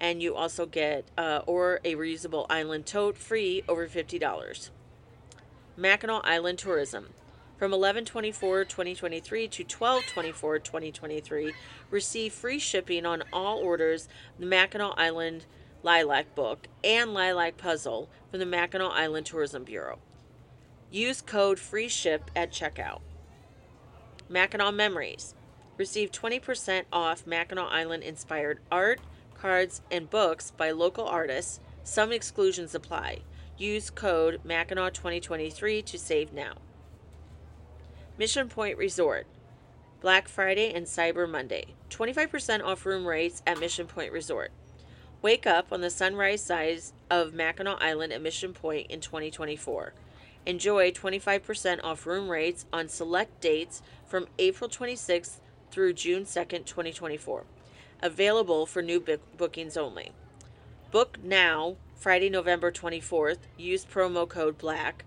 and 0.00 0.22
you 0.22 0.34
also 0.34 0.66
get 0.66 1.04
uh, 1.16 1.40
or 1.46 1.80
a 1.84 1.94
reusable 1.94 2.46
island 2.48 2.86
tote 2.86 3.16
free 3.16 3.62
over 3.68 3.86
$50. 3.88 4.70
Mackinac 5.76 6.22
Island 6.24 6.58
Tourism. 6.58 7.10
From 7.56 7.72
11/24/2023 7.72 9.50
to 9.50 9.64
12/24/2023, 9.64 11.52
receive 11.90 12.32
free 12.32 12.58
shipping 12.60 13.04
on 13.04 13.24
all 13.32 13.58
orders 13.58 14.08
the 14.38 14.46
Mackinac 14.46 14.94
Island 14.96 15.46
Lilac 15.82 16.34
Book 16.36 16.68
and 16.84 17.12
Lilac 17.12 17.56
Puzzle 17.56 18.08
from 18.30 18.38
the 18.40 18.46
Mackinac 18.46 18.92
Island 18.92 19.26
Tourism 19.26 19.64
Bureau. 19.64 19.98
Use 20.90 21.20
code 21.20 21.58
free 21.58 21.88
ship 21.88 22.30
at 22.34 22.52
checkout. 22.52 23.00
Mackinac 24.28 24.74
Memories. 24.74 25.34
Receive 25.76 26.10
20% 26.10 26.84
off 26.92 27.26
Mackinac 27.26 27.70
Island 27.70 28.02
inspired 28.02 28.60
art, 28.70 29.00
cards, 29.40 29.80
and 29.90 30.10
books 30.10 30.52
by 30.56 30.70
local 30.70 31.06
artists. 31.06 31.60
Some 31.82 32.12
exclusions 32.12 32.74
apply. 32.74 33.20
Use 33.56 33.90
code 33.90 34.40
Mackinac 34.44 34.94
2023 34.94 35.82
to 35.82 35.98
save 35.98 36.32
now. 36.32 36.54
Mission 38.18 38.48
Point 38.48 38.76
Resort. 38.76 39.26
Black 40.00 40.28
Friday 40.28 40.72
and 40.72 40.86
Cyber 40.86 41.28
Monday. 41.28 41.74
25% 41.90 42.62
off 42.62 42.86
room 42.86 43.06
rates 43.06 43.42
at 43.46 43.58
Mission 43.58 43.86
Point 43.86 44.12
Resort. 44.12 44.52
Wake 45.22 45.46
up 45.46 45.72
on 45.72 45.80
the 45.80 45.90
sunrise 45.90 46.42
side 46.42 46.80
of 47.10 47.34
Mackinac 47.34 47.82
Island 47.82 48.12
at 48.12 48.22
Mission 48.22 48.52
Point 48.52 48.88
in 48.90 49.00
2024. 49.00 49.92
Enjoy 50.46 50.90
25% 50.92 51.80
off 51.82 52.06
room 52.06 52.28
rates 52.28 52.64
on 52.72 52.88
select 52.88 53.40
dates 53.40 53.82
from 54.06 54.28
April 54.38 54.70
26th 54.70 55.40
through 55.70 55.92
June 55.92 56.24
2nd, 56.24 56.64
2024. 56.64 57.44
Available 58.00 58.64
for 58.64 58.80
new 58.80 59.04
bookings 59.36 59.76
only. 59.76 60.12
Book 60.92 61.18
now, 61.22 61.76
Friday, 61.96 62.30
November 62.30 62.70
24th. 62.70 63.38
Use 63.56 63.84
promo 63.84 64.28
code 64.28 64.56
BLACK. 64.56 65.04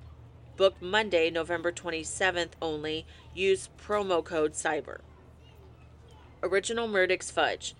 Book 0.57 0.75
Monday, 0.81 1.29
November 1.29 1.71
27th 1.71 2.51
only. 2.61 3.05
Use 3.33 3.69
promo 3.81 4.21
code 4.21 4.53
CYBER. 4.53 4.99
Original 6.43 6.89
Murdick's 6.89 7.31
Fudge. 7.31 7.75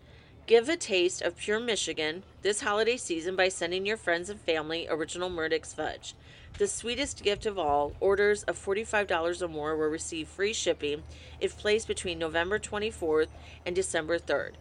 Give 0.48 0.70
a 0.70 0.78
taste 0.78 1.22
of 1.22 1.38
pure 1.38 1.60
Michigan 1.60 2.24
this 2.42 2.62
holiday 2.62 2.96
season 2.96 3.36
by 3.36 3.50
sending 3.50 3.86
your 3.86 3.98
friends 3.98 4.30
and 4.30 4.40
family 4.40 4.88
Original 4.90 5.30
Murdick's 5.30 5.74
Fudge. 5.74 6.16
The 6.58 6.68
sweetest 6.68 7.22
gift 7.22 7.46
of 7.46 7.60
all, 7.60 7.94
orders 8.00 8.44
of 8.44 8.58
$45 8.58 9.42
or 9.42 9.48
more 9.50 9.76
will 9.76 9.88
receive 9.88 10.30
free 10.30 10.54
shipping 10.54 11.04
if 11.42 11.58
placed 11.58 11.88
between 11.88 12.18
November 12.18 12.60
24th 12.60 13.30
and 13.66 13.76
December 13.76 14.18
3rd. 14.18 14.52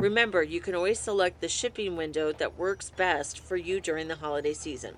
Remember, 0.00 0.42
you 0.42 0.62
can 0.62 0.74
always 0.74 0.98
select 0.98 1.42
the 1.42 1.48
shipping 1.48 1.94
window 1.94 2.32
that 2.32 2.56
works 2.56 2.88
best 2.88 3.38
for 3.38 3.56
you 3.56 3.82
during 3.82 4.08
the 4.08 4.16
holiday 4.16 4.54
season. 4.54 4.94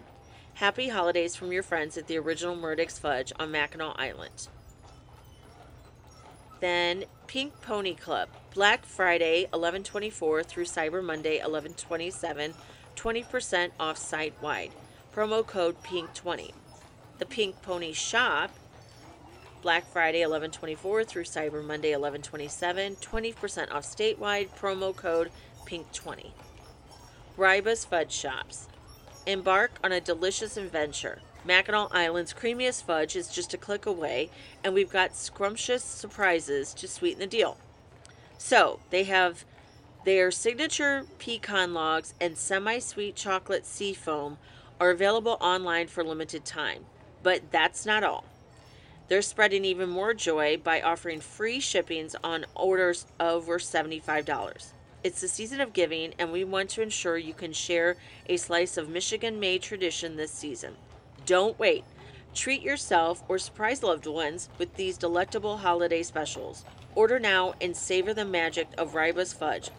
Happy 0.55 0.91
holidays 0.91 1.35
from 1.35 1.51
your 1.51 1.65
friends 1.65 1.99
at 1.99 2.07
the 2.07 2.17
original 2.17 2.55
Murdick's 2.55 3.01
Fudge 3.01 3.33
on 3.37 3.51
Mackinac 3.51 3.97
Island. 3.99 4.47
Then 6.61 7.07
Pink 7.27 7.61
Pony 7.63 7.95
Club, 7.95 8.29
Black 8.55 8.87
Friday 8.87 9.47
1124 9.47 10.45
through 10.45 10.67
Cyber 10.67 11.03
Monday 11.03 11.39
1127, 11.39 12.55
20% 12.95 13.71
off 13.81 13.99
site 13.99 14.41
wide. 14.41 14.71
Promo 15.13 15.45
code 15.45 15.83
PINK20. 15.83 16.53
The 17.19 17.27
Pink 17.27 17.61
Pony 17.61 17.93
Shop 17.93 18.53
Black 19.62 19.87
Friday 19.87 20.19
1124 20.19 21.04
through 21.04 21.23
Cyber 21.23 21.64
Monday 21.64 21.90
1127, 21.90 22.97
20% 22.97 23.73
off 23.73 23.85
statewide, 23.85 24.49
promo 24.59 24.95
code 24.95 25.31
PINK20. 25.66 26.33
Ryba's 27.38 27.85
Fudge 27.85 28.12
Shops. 28.12 28.66
Embark 29.25 29.78
on 29.85 29.92
a 29.92 30.00
delicious 30.00 30.57
adventure. 30.57 31.21
Mackinac 31.45 31.95
Island's 31.95 32.35
creamiest 32.35 32.83
fudge 32.83 33.14
is 33.14 33.28
just 33.28 33.54
a 33.54 33.57
click 33.57 33.87
away, 33.87 34.31
and 34.64 34.75
we've 34.75 34.90
got 34.90 35.16
scrumptious 35.16 35.85
surprises 35.85 36.75
to 36.75 36.88
sweeten 36.88 37.21
the 37.21 37.26
deal. 37.28 37.57
So, 38.38 38.81
they 38.90 39.04
have 39.04 39.45
their 40.04 40.33
signature 40.33 41.07
pecan 41.21 41.73
logs 41.73 42.14
and 42.21 42.37
semi 42.37 42.81
sweet 42.81 43.14
chocolate 43.14 43.64
sea 43.64 43.95
foam 43.95 44.38
are 44.81 44.90
available 44.90 45.37
online 45.40 45.87
for 45.87 46.02
limited 46.02 46.45
time. 46.45 46.85
But 47.23 47.52
that's 47.52 47.87
not 47.87 48.02
all. 48.02 48.25
They're 49.09 49.23
spreading 49.23 49.65
even 49.65 49.91
more 49.91 50.15
joy 50.15 50.57
by 50.57 50.81
offering 50.81 51.21
free 51.21 51.61
shippings 51.61 52.17
on 52.23 52.47
orders 52.55 53.07
over 53.21 53.59
$75. 53.59 54.73
It's 55.05 55.21
the 55.21 55.29
season 55.29 55.61
of 55.61 55.73
giving, 55.73 56.15
and 56.19 56.31
we 56.31 56.45
want 56.45 56.71
to 56.71 56.83
ensure 56.83 57.19
you 57.19 57.35
can 57.35 57.53
share 57.53 57.97
a 58.29 58.37
slice 58.37 58.77
of 58.77 58.89
Michigan 58.89 59.41
made 59.41 59.61
tradition 59.61 60.17
this 60.17 60.31
season. 60.31 60.77
Don't 61.27 61.59
wait. 61.59 61.85
Treat 62.35 62.63
yourself 62.63 63.23
or 63.29 63.39
surprise 63.39 63.83
loved 63.83 64.07
ones 64.07 64.49
with 64.59 64.75
these 64.77 64.97
delectable 64.97 65.59
holiday 65.59 66.03
specials. 66.03 66.65
Order 66.95 67.19
now 67.19 67.55
and 67.61 67.77
savor 67.77 68.15
the 68.15 68.25
magic 68.25 68.69
of 68.79 68.95
Ryba's 68.95 69.33
Fudge, 69.33 69.71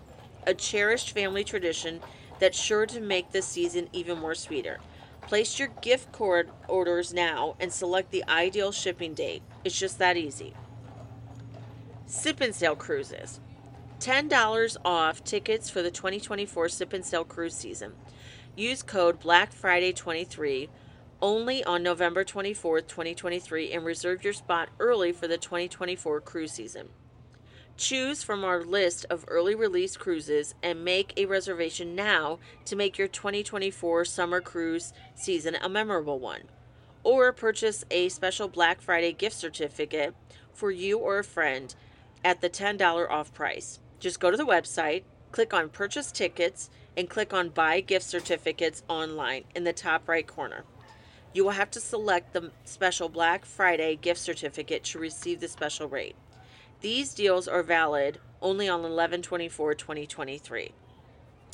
a 0.46 0.54
cherished 0.54 1.12
family 1.12 1.44
tradition 1.44 2.02
that's 2.40 2.60
sure 2.60 2.86
to 2.86 3.00
make 3.00 3.32
this 3.32 3.48
season 3.48 3.88
even 3.94 4.20
more 4.20 4.36
sweeter. 4.36 4.80
Place 5.28 5.58
your 5.58 5.70
gift 5.82 6.12
card 6.12 6.50
orders 6.68 7.14
now 7.14 7.56
and 7.60 7.72
select 7.72 8.12
the 8.12 8.24
ideal 8.28 8.72
shipping 8.72 9.14
date. 9.14 9.42
It's 9.64 9.78
just 9.78 9.98
that 10.00 10.18
easy. 10.18 10.54
Sip 12.06 12.42
and 12.42 12.54
Sail 12.54 12.76
Cruises. 12.76 13.40
$10 14.00 14.78
off 14.84 15.24
tickets 15.24 15.70
for 15.70 15.82
the 15.82 15.90
2024 15.90 16.70
Sip 16.70 16.94
and 16.94 17.06
Sail 17.06 17.24
cruise 17.24 17.56
season. 17.56 17.94
Use 18.56 18.84
code 18.84 19.20
Black 19.20 19.54
Friday 19.54 19.94
23 19.94 20.70
only 21.22 21.64
on 21.64 21.82
November 21.82 22.26
24th, 22.26 22.88
2023 22.88 23.72
and 23.72 23.86
reserve 23.86 24.26
your 24.26 24.34
spot 24.34 24.68
early 24.78 25.14
for 25.14 25.28
the 25.28 25.38
2024 25.38 26.20
cruise 26.20 26.52
season. 26.52 26.90
Choose 27.76 28.22
from 28.22 28.44
our 28.44 28.64
list 28.64 29.06
of 29.10 29.26
early 29.28 29.56
release 29.56 29.98
cruises 29.98 30.54
and 30.62 30.86
make 30.86 31.12
a 31.18 31.26
reservation 31.26 31.96
now 31.96 32.38
to 32.66 32.76
make 32.76 33.00
your 33.00 33.08
2024 33.08 34.06
summer 34.06 34.42
cruise 34.42 34.94
season 35.16 35.56
a 35.56 35.68
memorable 35.68 36.20
one. 36.20 36.44
Or 37.04 37.34
purchase 37.34 37.84
a 37.90 38.10
special 38.10 38.48
Black 38.48 38.80
Friday 38.80 39.12
gift 39.12 39.36
certificate 39.36 40.14
for 40.54 40.70
you 40.70 41.00
or 41.00 41.18
a 41.18 41.24
friend 41.24 41.74
at 42.24 42.42
the 42.42 42.50
$10 42.50 43.10
off 43.10 43.34
price. 43.34 43.80
Just 44.00 44.20
go 44.20 44.30
to 44.30 44.38
the 44.38 44.46
website, 44.46 45.04
click 45.32 45.52
on 45.52 45.70
Purchase 45.70 46.12
Tickets, 46.12 46.70
and 46.96 47.10
click 47.10 47.34
on 47.34 47.50
Buy 47.50 47.80
Gift 47.80 48.06
Certificates 48.06 48.84
online 48.88 49.46
in 49.56 49.64
the 49.64 49.74
top 49.74 50.08
right 50.08 50.28
corner. 50.28 50.64
You 51.34 51.44
will 51.44 51.52
have 51.52 51.72
to 51.72 51.80
select 51.80 52.34
the 52.34 52.52
special 52.66 53.10
Black 53.10 53.46
Friday 53.46 53.96
gift 53.96 54.20
certificate 54.20 54.84
to 54.86 55.00
receive 55.00 55.40
the 55.40 55.48
special 55.48 55.88
rate. 55.88 56.16
These 56.84 57.14
deals 57.14 57.48
are 57.48 57.64
valid 57.64 58.20
only 58.42 58.68
on 58.68 58.84
11 58.84 59.22
24 59.22 59.74
2023. 59.74 60.74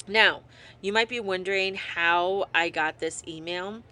Now, 0.08 0.42
you 0.82 0.92
might 0.92 1.08
be 1.08 1.20
wondering 1.20 1.76
how 1.76 2.46
I 2.56 2.70
got 2.70 3.00
this 3.00 3.22
email. 3.28 3.84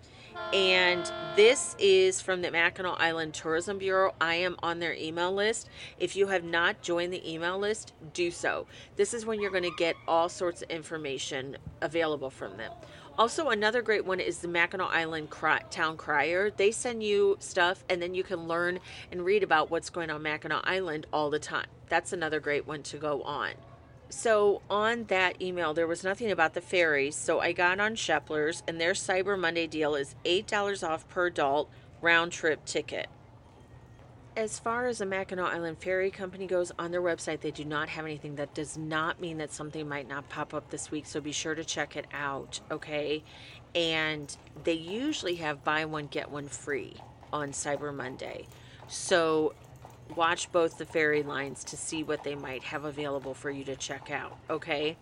And 0.52 1.12
this 1.36 1.76
is 1.78 2.22
from 2.22 2.42
the 2.42 2.50
Mackinac 2.50 3.00
Island 3.00 3.36
Tourism 3.36 3.78
Bureau. 3.78 4.16
I 4.20 4.36
am 4.36 4.56
on 4.64 4.80
their 4.80 4.96
email 4.96 5.32
list. 5.32 5.70
If 6.00 6.16
you 6.16 6.28
have 6.28 6.44
not 6.44 6.82
joined 6.82 7.14
the 7.14 7.32
email 7.32 7.60
list, 7.60 7.94
do 8.14 8.32
so. 8.32 8.66
This 8.96 9.14
is 9.14 9.24
when 9.24 9.40
you're 9.40 9.52
going 9.52 9.62
to 9.62 9.76
get 9.78 9.96
all 10.08 10.30
sorts 10.30 10.64
of 10.64 10.72
information 10.72 11.58
available 11.82 12.32
from 12.32 12.58
them. 12.58 12.72
Also, 13.18 13.50
another 13.50 13.82
great 13.82 14.06
one 14.06 14.20
is 14.20 14.40
the 14.40 14.48
Mackinac 14.48 14.92
Island 14.94 15.32
Cry- 15.32 15.64
Town 15.72 15.98
Crier. 15.98 16.52
They 16.52 16.72
send 16.72 17.02
you 17.02 17.36
stuff 17.40 17.84
and 17.90 18.00
then 18.00 18.14
you 18.14 18.24
can 18.24 18.48
learn 18.48 18.80
and 19.12 19.26
read 19.26 19.42
about 19.42 19.72
what's 19.72 19.90
going 19.90 20.12
on 20.12 20.22
Mackinac 20.22 20.62
Island 20.66 21.08
all 21.12 21.32
the 21.32 21.40
time. 21.40 21.66
That's 21.90 22.14
another 22.14 22.40
great 22.40 22.68
one 22.68 22.84
to 22.84 22.98
go 22.98 23.24
on. 23.24 23.54
So, 24.10 24.62
on 24.70 25.06
that 25.06 25.42
email, 25.42 25.74
there 25.74 25.88
was 25.88 26.04
nothing 26.04 26.30
about 26.30 26.54
the 26.54 26.62
ferries. 26.62 27.16
So, 27.16 27.40
I 27.40 27.54
got 27.54 27.80
on 27.80 27.96
Shepler's 27.96 28.62
and 28.68 28.80
their 28.80 28.94
Cyber 28.94 29.38
Monday 29.38 29.66
deal 29.66 29.96
is 29.96 30.16
$8 30.24 30.88
off 30.88 31.10
per 31.10 31.26
adult 31.26 31.72
round 32.02 32.32
trip 32.32 32.66
ticket 32.66 33.08
as 34.38 34.60
far 34.60 34.86
as 34.86 35.00
the 35.00 35.06
Mackinac 35.06 35.52
Island 35.52 35.80
Ferry 35.80 36.12
Company 36.12 36.46
goes, 36.46 36.72
on 36.78 36.92
their 36.92 37.02
website, 37.02 37.42
they 37.42 37.50
do 37.50 37.66
not 37.66 37.90
have 37.90 38.06
anything. 38.06 38.36
That 38.36 38.54
does 38.54 38.78
not 38.78 39.20
mean 39.20 39.40
that 39.40 39.52
something 39.52 39.90
might 39.90 40.08
not 40.08 40.30
pop 40.30 40.54
up 40.54 40.70
this 40.70 40.92
week, 40.92 41.08
so 41.08 41.20
be 41.20 41.32
sure 41.32 41.56
to 41.56 41.66
check 41.66 41.98
it 41.98 42.06
out, 42.14 42.60
okay? 42.70 43.24
And 43.74 44.38
they 44.64 44.74
usually 44.74 45.36
have 45.38 45.64
buy 45.64 45.86
one, 45.86 46.06
get 46.06 46.30
one 46.30 46.48
free 46.48 46.94
on 47.34 47.50
Cyber 47.50 47.94
Monday. 47.94 48.46
So 48.88 49.56
watch 50.16 50.52
both 50.52 50.78
the 50.78 50.86
ferry 50.86 51.24
lines 51.24 51.64
to 51.66 51.76
see 51.76 52.04
what 52.04 52.24
they 52.24 52.36
might 52.36 52.62
have 52.62 52.86
available 52.86 53.34
for 53.34 53.50
you 53.50 53.64
to 53.64 53.76
check 53.76 54.12
out, 54.12 54.38
okay? 54.52 54.98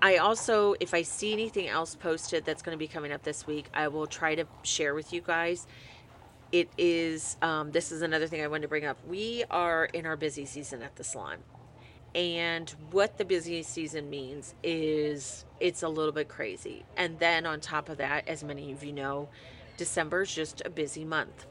I 0.00 0.16
also, 0.16 0.74
if 0.80 0.94
I 0.94 1.02
see 1.02 1.34
anything 1.34 1.68
else 1.68 1.94
posted 1.94 2.46
that's 2.46 2.62
going 2.62 2.76
to 2.76 2.78
be 2.78 2.88
coming 2.88 3.12
up 3.12 3.22
this 3.22 3.46
week, 3.46 3.66
I 3.74 3.88
will 3.88 4.06
try 4.06 4.34
to 4.34 4.46
share 4.62 4.94
with 4.94 5.12
you 5.12 5.20
guys 5.20 5.66
it 6.54 6.70
is 6.78 7.36
um, 7.42 7.72
this 7.72 7.90
is 7.90 8.00
another 8.00 8.28
thing 8.28 8.40
i 8.40 8.46
wanted 8.46 8.62
to 8.62 8.68
bring 8.68 8.84
up. 8.84 8.96
We 9.08 9.42
are 9.50 9.86
in 9.86 10.06
our 10.06 10.16
busy 10.16 10.46
season 10.46 10.82
at 10.82 10.94
the 10.94 11.02
salon. 11.02 11.38
And 12.14 12.72
what 12.92 13.18
the 13.18 13.24
busy 13.24 13.64
season 13.64 14.08
means 14.08 14.54
is 14.62 15.44
it's 15.58 15.82
a 15.82 15.88
little 15.88 16.12
bit 16.12 16.28
crazy. 16.28 16.84
And 16.96 17.18
then 17.18 17.44
on 17.44 17.58
top 17.58 17.88
of 17.88 17.98
that 17.98 18.28
as 18.28 18.44
many 18.44 18.70
of 18.70 18.84
you 18.84 18.92
know 18.92 19.28
december 19.76 20.22
is 20.22 20.32
just 20.32 20.62
a 20.64 20.70
busy 20.70 21.04
month. 21.04 21.44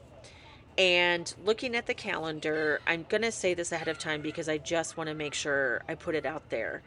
And 0.78 1.32
looking 1.44 1.76
at 1.76 1.84
the 1.84 1.92
calendar 1.92 2.80
i'm 2.86 3.04
going 3.06 3.22
to 3.22 3.32
say 3.32 3.52
this 3.52 3.72
ahead 3.72 3.88
of 3.88 3.98
time 3.98 4.22
because 4.22 4.48
i 4.48 4.56
just 4.56 4.96
want 4.96 5.08
to 5.08 5.14
make 5.14 5.34
sure 5.34 5.82
i 5.86 5.94
put 5.94 6.14
it 6.14 6.24
out 6.24 6.48
there. 6.48 6.82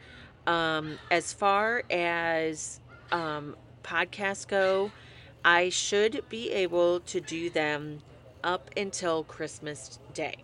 Um, 0.48 0.98
as 1.12 1.32
far 1.32 1.84
as 1.88 2.80
um, 3.12 3.54
podcasts 3.84 4.48
go 4.48 4.90
I 5.44 5.68
should 5.68 6.24
be 6.28 6.50
able 6.50 7.00
to 7.00 7.20
do 7.20 7.50
them 7.50 8.02
up 8.42 8.70
until 8.76 9.24
Christmas 9.24 9.98
Day. 10.14 10.36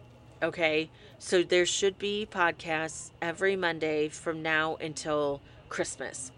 Okay. 0.43 0.91
So 1.19 1.43
there 1.43 1.67
should 1.67 1.99
be 1.99 2.29
podcasts 2.31 3.11
every 3.23 3.57
Monday 3.57 4.09
from 4.09 4.43
now 4.43 4.77
until 4.77 5.41
Christmas. 5.69 6.33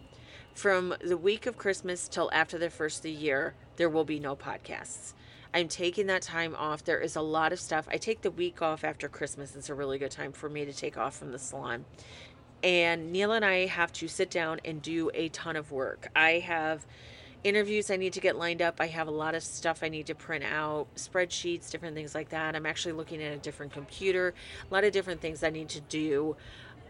From 0.54 0.94
the 1.04 1.16
week 1.16 1.46
of 1.46 1.58
Christmas 1.58 2.08
till 2.08 2.30
after 2.32 2.56
the 2.56 2.70
first 2.70 2.98
of 2.98 3.02
the 3.02 3.10
year, 3.10 3.54
there 3.76 3.90
will 3.90 4.04
be 4.04 4.18
no 4.18 4.36
podcasts. 4.36 5.12
I'm 5.52 5.68
taking 5.68 6.06
that 6.06 6.22
time 6.22 6.54
off. 6.54 6.84
There 6.84 7.00
is 7.00 7.16
a 7.16 7.20
lot 7.20 7.52
of 7.52 7.60
stuff. 7.60 7.88
I 7.90 7.96
take 7.96 8.22
the 8.22 8.30
week 8.30 8.62
off 8.62 8.84
after 8.84 9.08
Christmas. 9.08 9.56
It's 9.56 9.70
a 9.70 9.74
really 9.74 9.98
good 9.98 10.10
time 10.10 10.32
for 10.32 10.48
me 10.48 10.64
to 10.64 10.72
take 10.72 10.96
off 10.96 11.16
from 11.16 11.32
the 11.32 11.38
salon. 11.38 11.84
And 12.62 13.12
Neil 13.12 13.32
and 13.32 13.44
I 13.44 13.66
have 13.66 13.92
to 13.94 14.08
sit 14.08 14.30
down 14.30 14.60
and 14.64 14.80
do 14.80 15.10
a 15.14 15.28
ton 15.30 15.56
of 15.56 15.72
work. 15.72 16.08
I 16.14 16.38
have 16.40 16.86
interviews 17.44 17.90
I 17.90 17.96
need 17.96 18.14
to 18.14 18.20
get 18.20 18.36
lined 18.36 18.62
up. 18.62 18.80
I 18.80 18.86
have 18.86 19.08
a 19.08 19.12
lot 19.12 19.34
of 19.34 19.42
stuff 19.42 19.82
I 19.82 19.88
need 19.88 20.06
to 20.06 20.14
print 20.14 20.44
out, 20.44 20.88
spreadsheets, 20.96 21.70
different 21.70 21.94
things 21.94 22.14
like 22.14 22.30
that. 22.30 22.56
I'm 22.56 22.66
actually 22.66 22.92
looking 22.92 23.22
at 23.22 23.32
a 23.32 23.38
different 23.38 23.72
computer, 23.72 24.34
a 24.68 24.74
lot 24.74 24.84
of 24.84 24.92
different 24.92 25.20
things 25.20 25.42
I 25.42 25.50
need 25.50 25.68
to 25.70 25.80
do. 25.80 26.36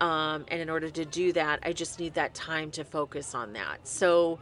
Um, 0.00 0.44
and 0.48 0.60
in 0.60 0.68
order 0.68 0.90
to 0.90 1.04
do 1.04 1.32
that, 1.32 1.60
I 1.62 1.72
just 1.72 1.98
need 1.98 2.14
that 2.14 2.34
time 2.34 2.70
to 2.72 2.84
focus 2.84 3.34
on 3.34 3.54
that. 3.54 3.86
So 3.86 4.38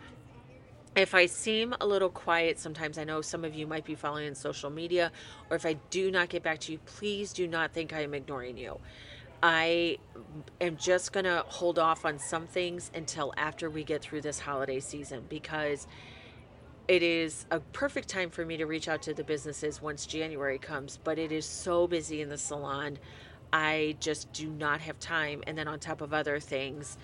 if 0.96 1.14
I 1.14 1.26
seem 1.26 1.74
a 1.80 1.86
little 1.86 2.10
quiet, 2.10 2.58
sometimes 2.58 2.98
I 2.98 3.04
know 3.04 3.20
some 3.20 3.44
of 3.44 3.54
you 3.54 3.66
might 3.66 3.84
be 3.84 3.94
following 3.94 4.28
on 4.28 4.34
social 4.34 4.70
media, 4.70 5.10
or 5.50 5.56
if 5.56 5.66
I 5.66 5.74
do 5.90 6.10
not 6.10 6.28
get 6.28 6.42
back 6.42 6.60
to 6.60 6.72
you, 6.72 6.78
please 6.78 7.32
do 7.32 7.48
not 7.48 7.72
think 7.72 7.92
I 7.92 8.02
am 8.02 8.14
ignoring 8.14 8.56
you. 8.56 8.78
I 9.46 9.98
am 10.58 10.78
just 10.78 11.12
going 11.12 11.24
to 11.24 11.44
hold 11.46 11.78
off 11.78 12.06
on 12.06 12.18
some 12.18 12.46
things 12.46 12.90
until 12.94 13.34
after 13.36 13.68
we 13.68 13.84
get 13.84 14.00
through 14.00 14.22
this 14.22 14.38
holiday 14.38 14.80
season 14.80 15.22
because 15.28 15.86
it 16.88 17.02
is 17.02 17.44
a 17.50 17.60
perfect 17.60 18.08
time 18.08 18.30
for 18.30 18.46
me 18.46 18.56
to 18.56 18.64
reach 18.64 18.88
out 18.88 19.02
to 19.02 19.12
the 19.12 19.22
businesses 19.22 19.82
once 19.82 20.06
January 20.06 20.56
comes, 20.56 20.98
but 21.04 21.18
it 21.18 21.30
is 21.30 21.44
so 21.44 21.86
busy 21.86 22.22
in 22.22 22.30
the 22.30 22.38
salon. 22.38 22.98
I 23.52 23.96
just 24.00 24.32
do 24.32 24.48
not 24.48 24.80
have 24.80 24.98
time. 24.98 25.44
And 25.46 25.58
then 25.58 25.68
on 25.68 25.78
top 25.78 26.00
of 26.00 26.14
other 26.14 26.40
things, 26.40 26.96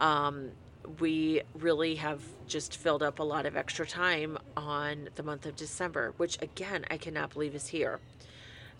um, 0.00 0.50
we 0.98 1.42
really 1.54 1.94
have 1.94 2.22
just 2.48 2.76
filled 2.76 3.04
up 3.04 3.20
a 3.20 3.22
lot 3.22 3.46
of 3.46 3.56
extra 3.56 3.86
time 3.86 4.36
on 4.56 5.10
the 5.14 5.22
month 5.22 5.46
of 5.46 5.54
December, 5.54 6.12
which 6.16 6.42
again, 6.42 6.86
I 6.90 6.96
cannot 6.96 7.34
believe 7.34 7.54
is 7.54 7.68
here. 7.68 8.00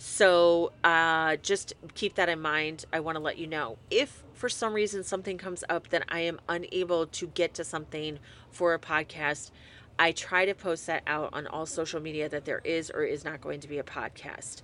So 0.00 0.70
uh, 0.84 1.36
just 1.36 1.74
keep 1.94 2.14
that 2.14 2.28
in 2.28 2.40
mind. 2.40 2.84
I 2.92 3.00
want 3.00 3.16
to 3.16 3.20
let 3.20 3.36
you 3.36 3.48
know 3.48 3.78
if 3.90 4.22
for 4.32 4.48
some 4.48 4.72
reason 4.72 5.02
something 5.02 5.36
comes 5.38 5.64
up 5.68 5.88
that 5.88 6.04
I 6.08 6.20
am 6.20 6.40
unable 6.48 7.08
to 7.08 7.26
get 7.26 7.52
to 7.54 7.64
something 7.64 8.20
for 8.52 8.74
a 8.74 8.78
podcast. 8.78 9.50
I 9.98 10.12
try 10.12 10.44
to 10.44 10.54
post 10.54 10.86
that 10.86 11.02
out 11.08 11.30
on 11.32 11.48
all 11.48 11.66
social 11.66 12.00
media 12.00 12.28
that 12.28 12.44
there 12.44 12.60
is 12.62 12.90
or 12.90 13.02
is 13.02 13.24
not 13.24 13.40
going 13.40 13.58
to 13.58 13.68
be 13.68 13.78
a 13.78 13.82
podcast 13.82 14.62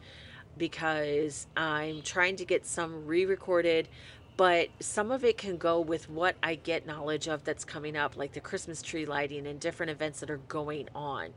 because 0.56 1.48
I'm 1.56 2.02
trying 2.02 2.36
to 2.36 2.44
get 2.44 2.64
some 2.64 3.04
re 3.04 3.26
recorded, 3.26 3.88
but 4.36 4.68
some 4.78 5.10
of 5.10 5.24
it 5.24 5.36
can 5.36 5.56
go 5.56 5.80
with 5.80 6.08
what 6.08 6.36
I 6.44 6.54
get 6.54 6.86
knowledge 6.86 7.26
of 7.26 7.42
that's 7.42 7.64
coming 7.64 7.96
up, 7.96 8.16
like 8.16 8.34
the 8.34 8.40
Christmas 8.40 8.80
tree 8.80 9.04
lighting 9.04 9.48
and 9.48 9.58
different 9.58 9.90
events 9.90 10.20
that 10.20 10.30
are 10.30 10.36
going 10.46 10.88
on 10.94 11.30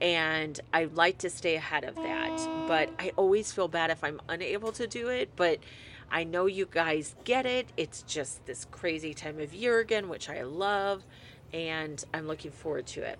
and 0.00 0.58
I 0.72 0.84
like 0.84 1.18
to 1.18 1.30
stay 1.30 1.54
ahead 1.56 1.84
of 1.84 1.94
that. 1.96 2.66
But 2.66 2.90
I 2.98 3.12
always 3.16 3.52
feel 3.52 3.68
bad 3.68 3.90
if 3.90 4.02
I'm 4.02 4.20
unable 4.28 4.72
to 4.72 4.86
do 4.86 5.08
it. 5.08 5.30
But 5.36 5.58
I 6.10 6.24
know 6.24 6.46
you 6.46 6.66
guys 6.70 7.14
get 7.24 7.46
it. 7.46 7.68
It's 7.76 8.02
just 8.02 8.46
this 8.46 8.66
crazy 8.70 9.14
time 9.14 9.40
of 9.40 9.52
year 9.52 9.80
again, 9.80 10.08
which 10.08 10.28
I 10.28 10.42
love, 10.42 11.04
and 11.52 12.02
I'm 12.14 12.26
looking 12.26 12.50
forward 12.50 12.86
to 12.88 13.02
it. 13.02 13.18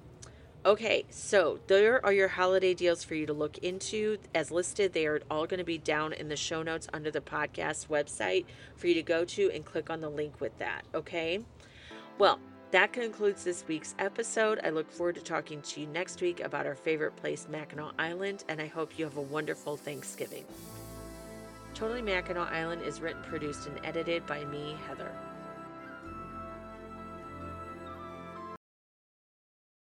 Okay, 0.64 1.04
so 1.10 1.60
there 1.68 2.04
are 2.04 2.12
your 2.12 2.26
holiday 2.26 2.74
deals 2.74 3.04
for 3.04 3.14
you 3.14 3.24
to 3.26 3.32
look 3.32 3.58
into. 3.58 4.18
As 4.34 4.50
listed, 4.50 4.92
they 4.92 5.06
are 5.06 5.20
all 5.30 5.46
going 5.46 5.58
to 5.58 5.64
be 5.64 5.78
down 5.78 6.12
in 6.12 6.28
the 6.28 6.36
show 6.36 6.62
notes 6.62 6.88
under 6.92 7.10
the 7.10 7.20
podcast 7.20 7.86
website 7.86 8.46
for 8.74 8.88
you 8.88 8.94
to 8.94 9.02
go 9.02 9.24
to 9.24 9.50
and 9.52 9.64
click 9.64 9.90
on 9.90 10.00
the 10.00 10.08
link 10.08 10.40
with 10.40 10.58
that. 10.58 10.82
Okay, 10.92 11.44
well, 12.18 12.40
that 12.76 12.92
concludes 12.92 13.42
this 13.42 13.64
week's 13.66 13.94
episode. 13.98 14.60
I 14.62 14.68
look 14.68 14.90
forward 14.92 15.14
to 15.14 15.22
talking 15.22 15.62
to 15.62 15.80
you 15.80 15.86
next 15.86 16.20
week 16.20 16.40
about 16.40 16.66
our 16.66 16.74
favorite 16.74 17.16
place, 17.16 17.48
Mackinac 17.48 17.94
Island, 17.98 18.44
and 18.50 18.60
I 18.60 18.66
hope 18.66 18.98
you 18.98 19.06
have 19.06 19.16
a 19.16 19.22
wonderful 19.22 19.78
Thanksgiving. 19.78 20.44
Totally 21.72 22.02
Mackinac 22.02 22.52
Island 22.52 22.82
is 22.82 23.00
written, 23.00 23.22
produced, 23.22 23.66
and 23.66 23.80
edited 23.82 24.26
by 24.26 24.44
me, 24.44 24.76
Heather. 24.86 25.10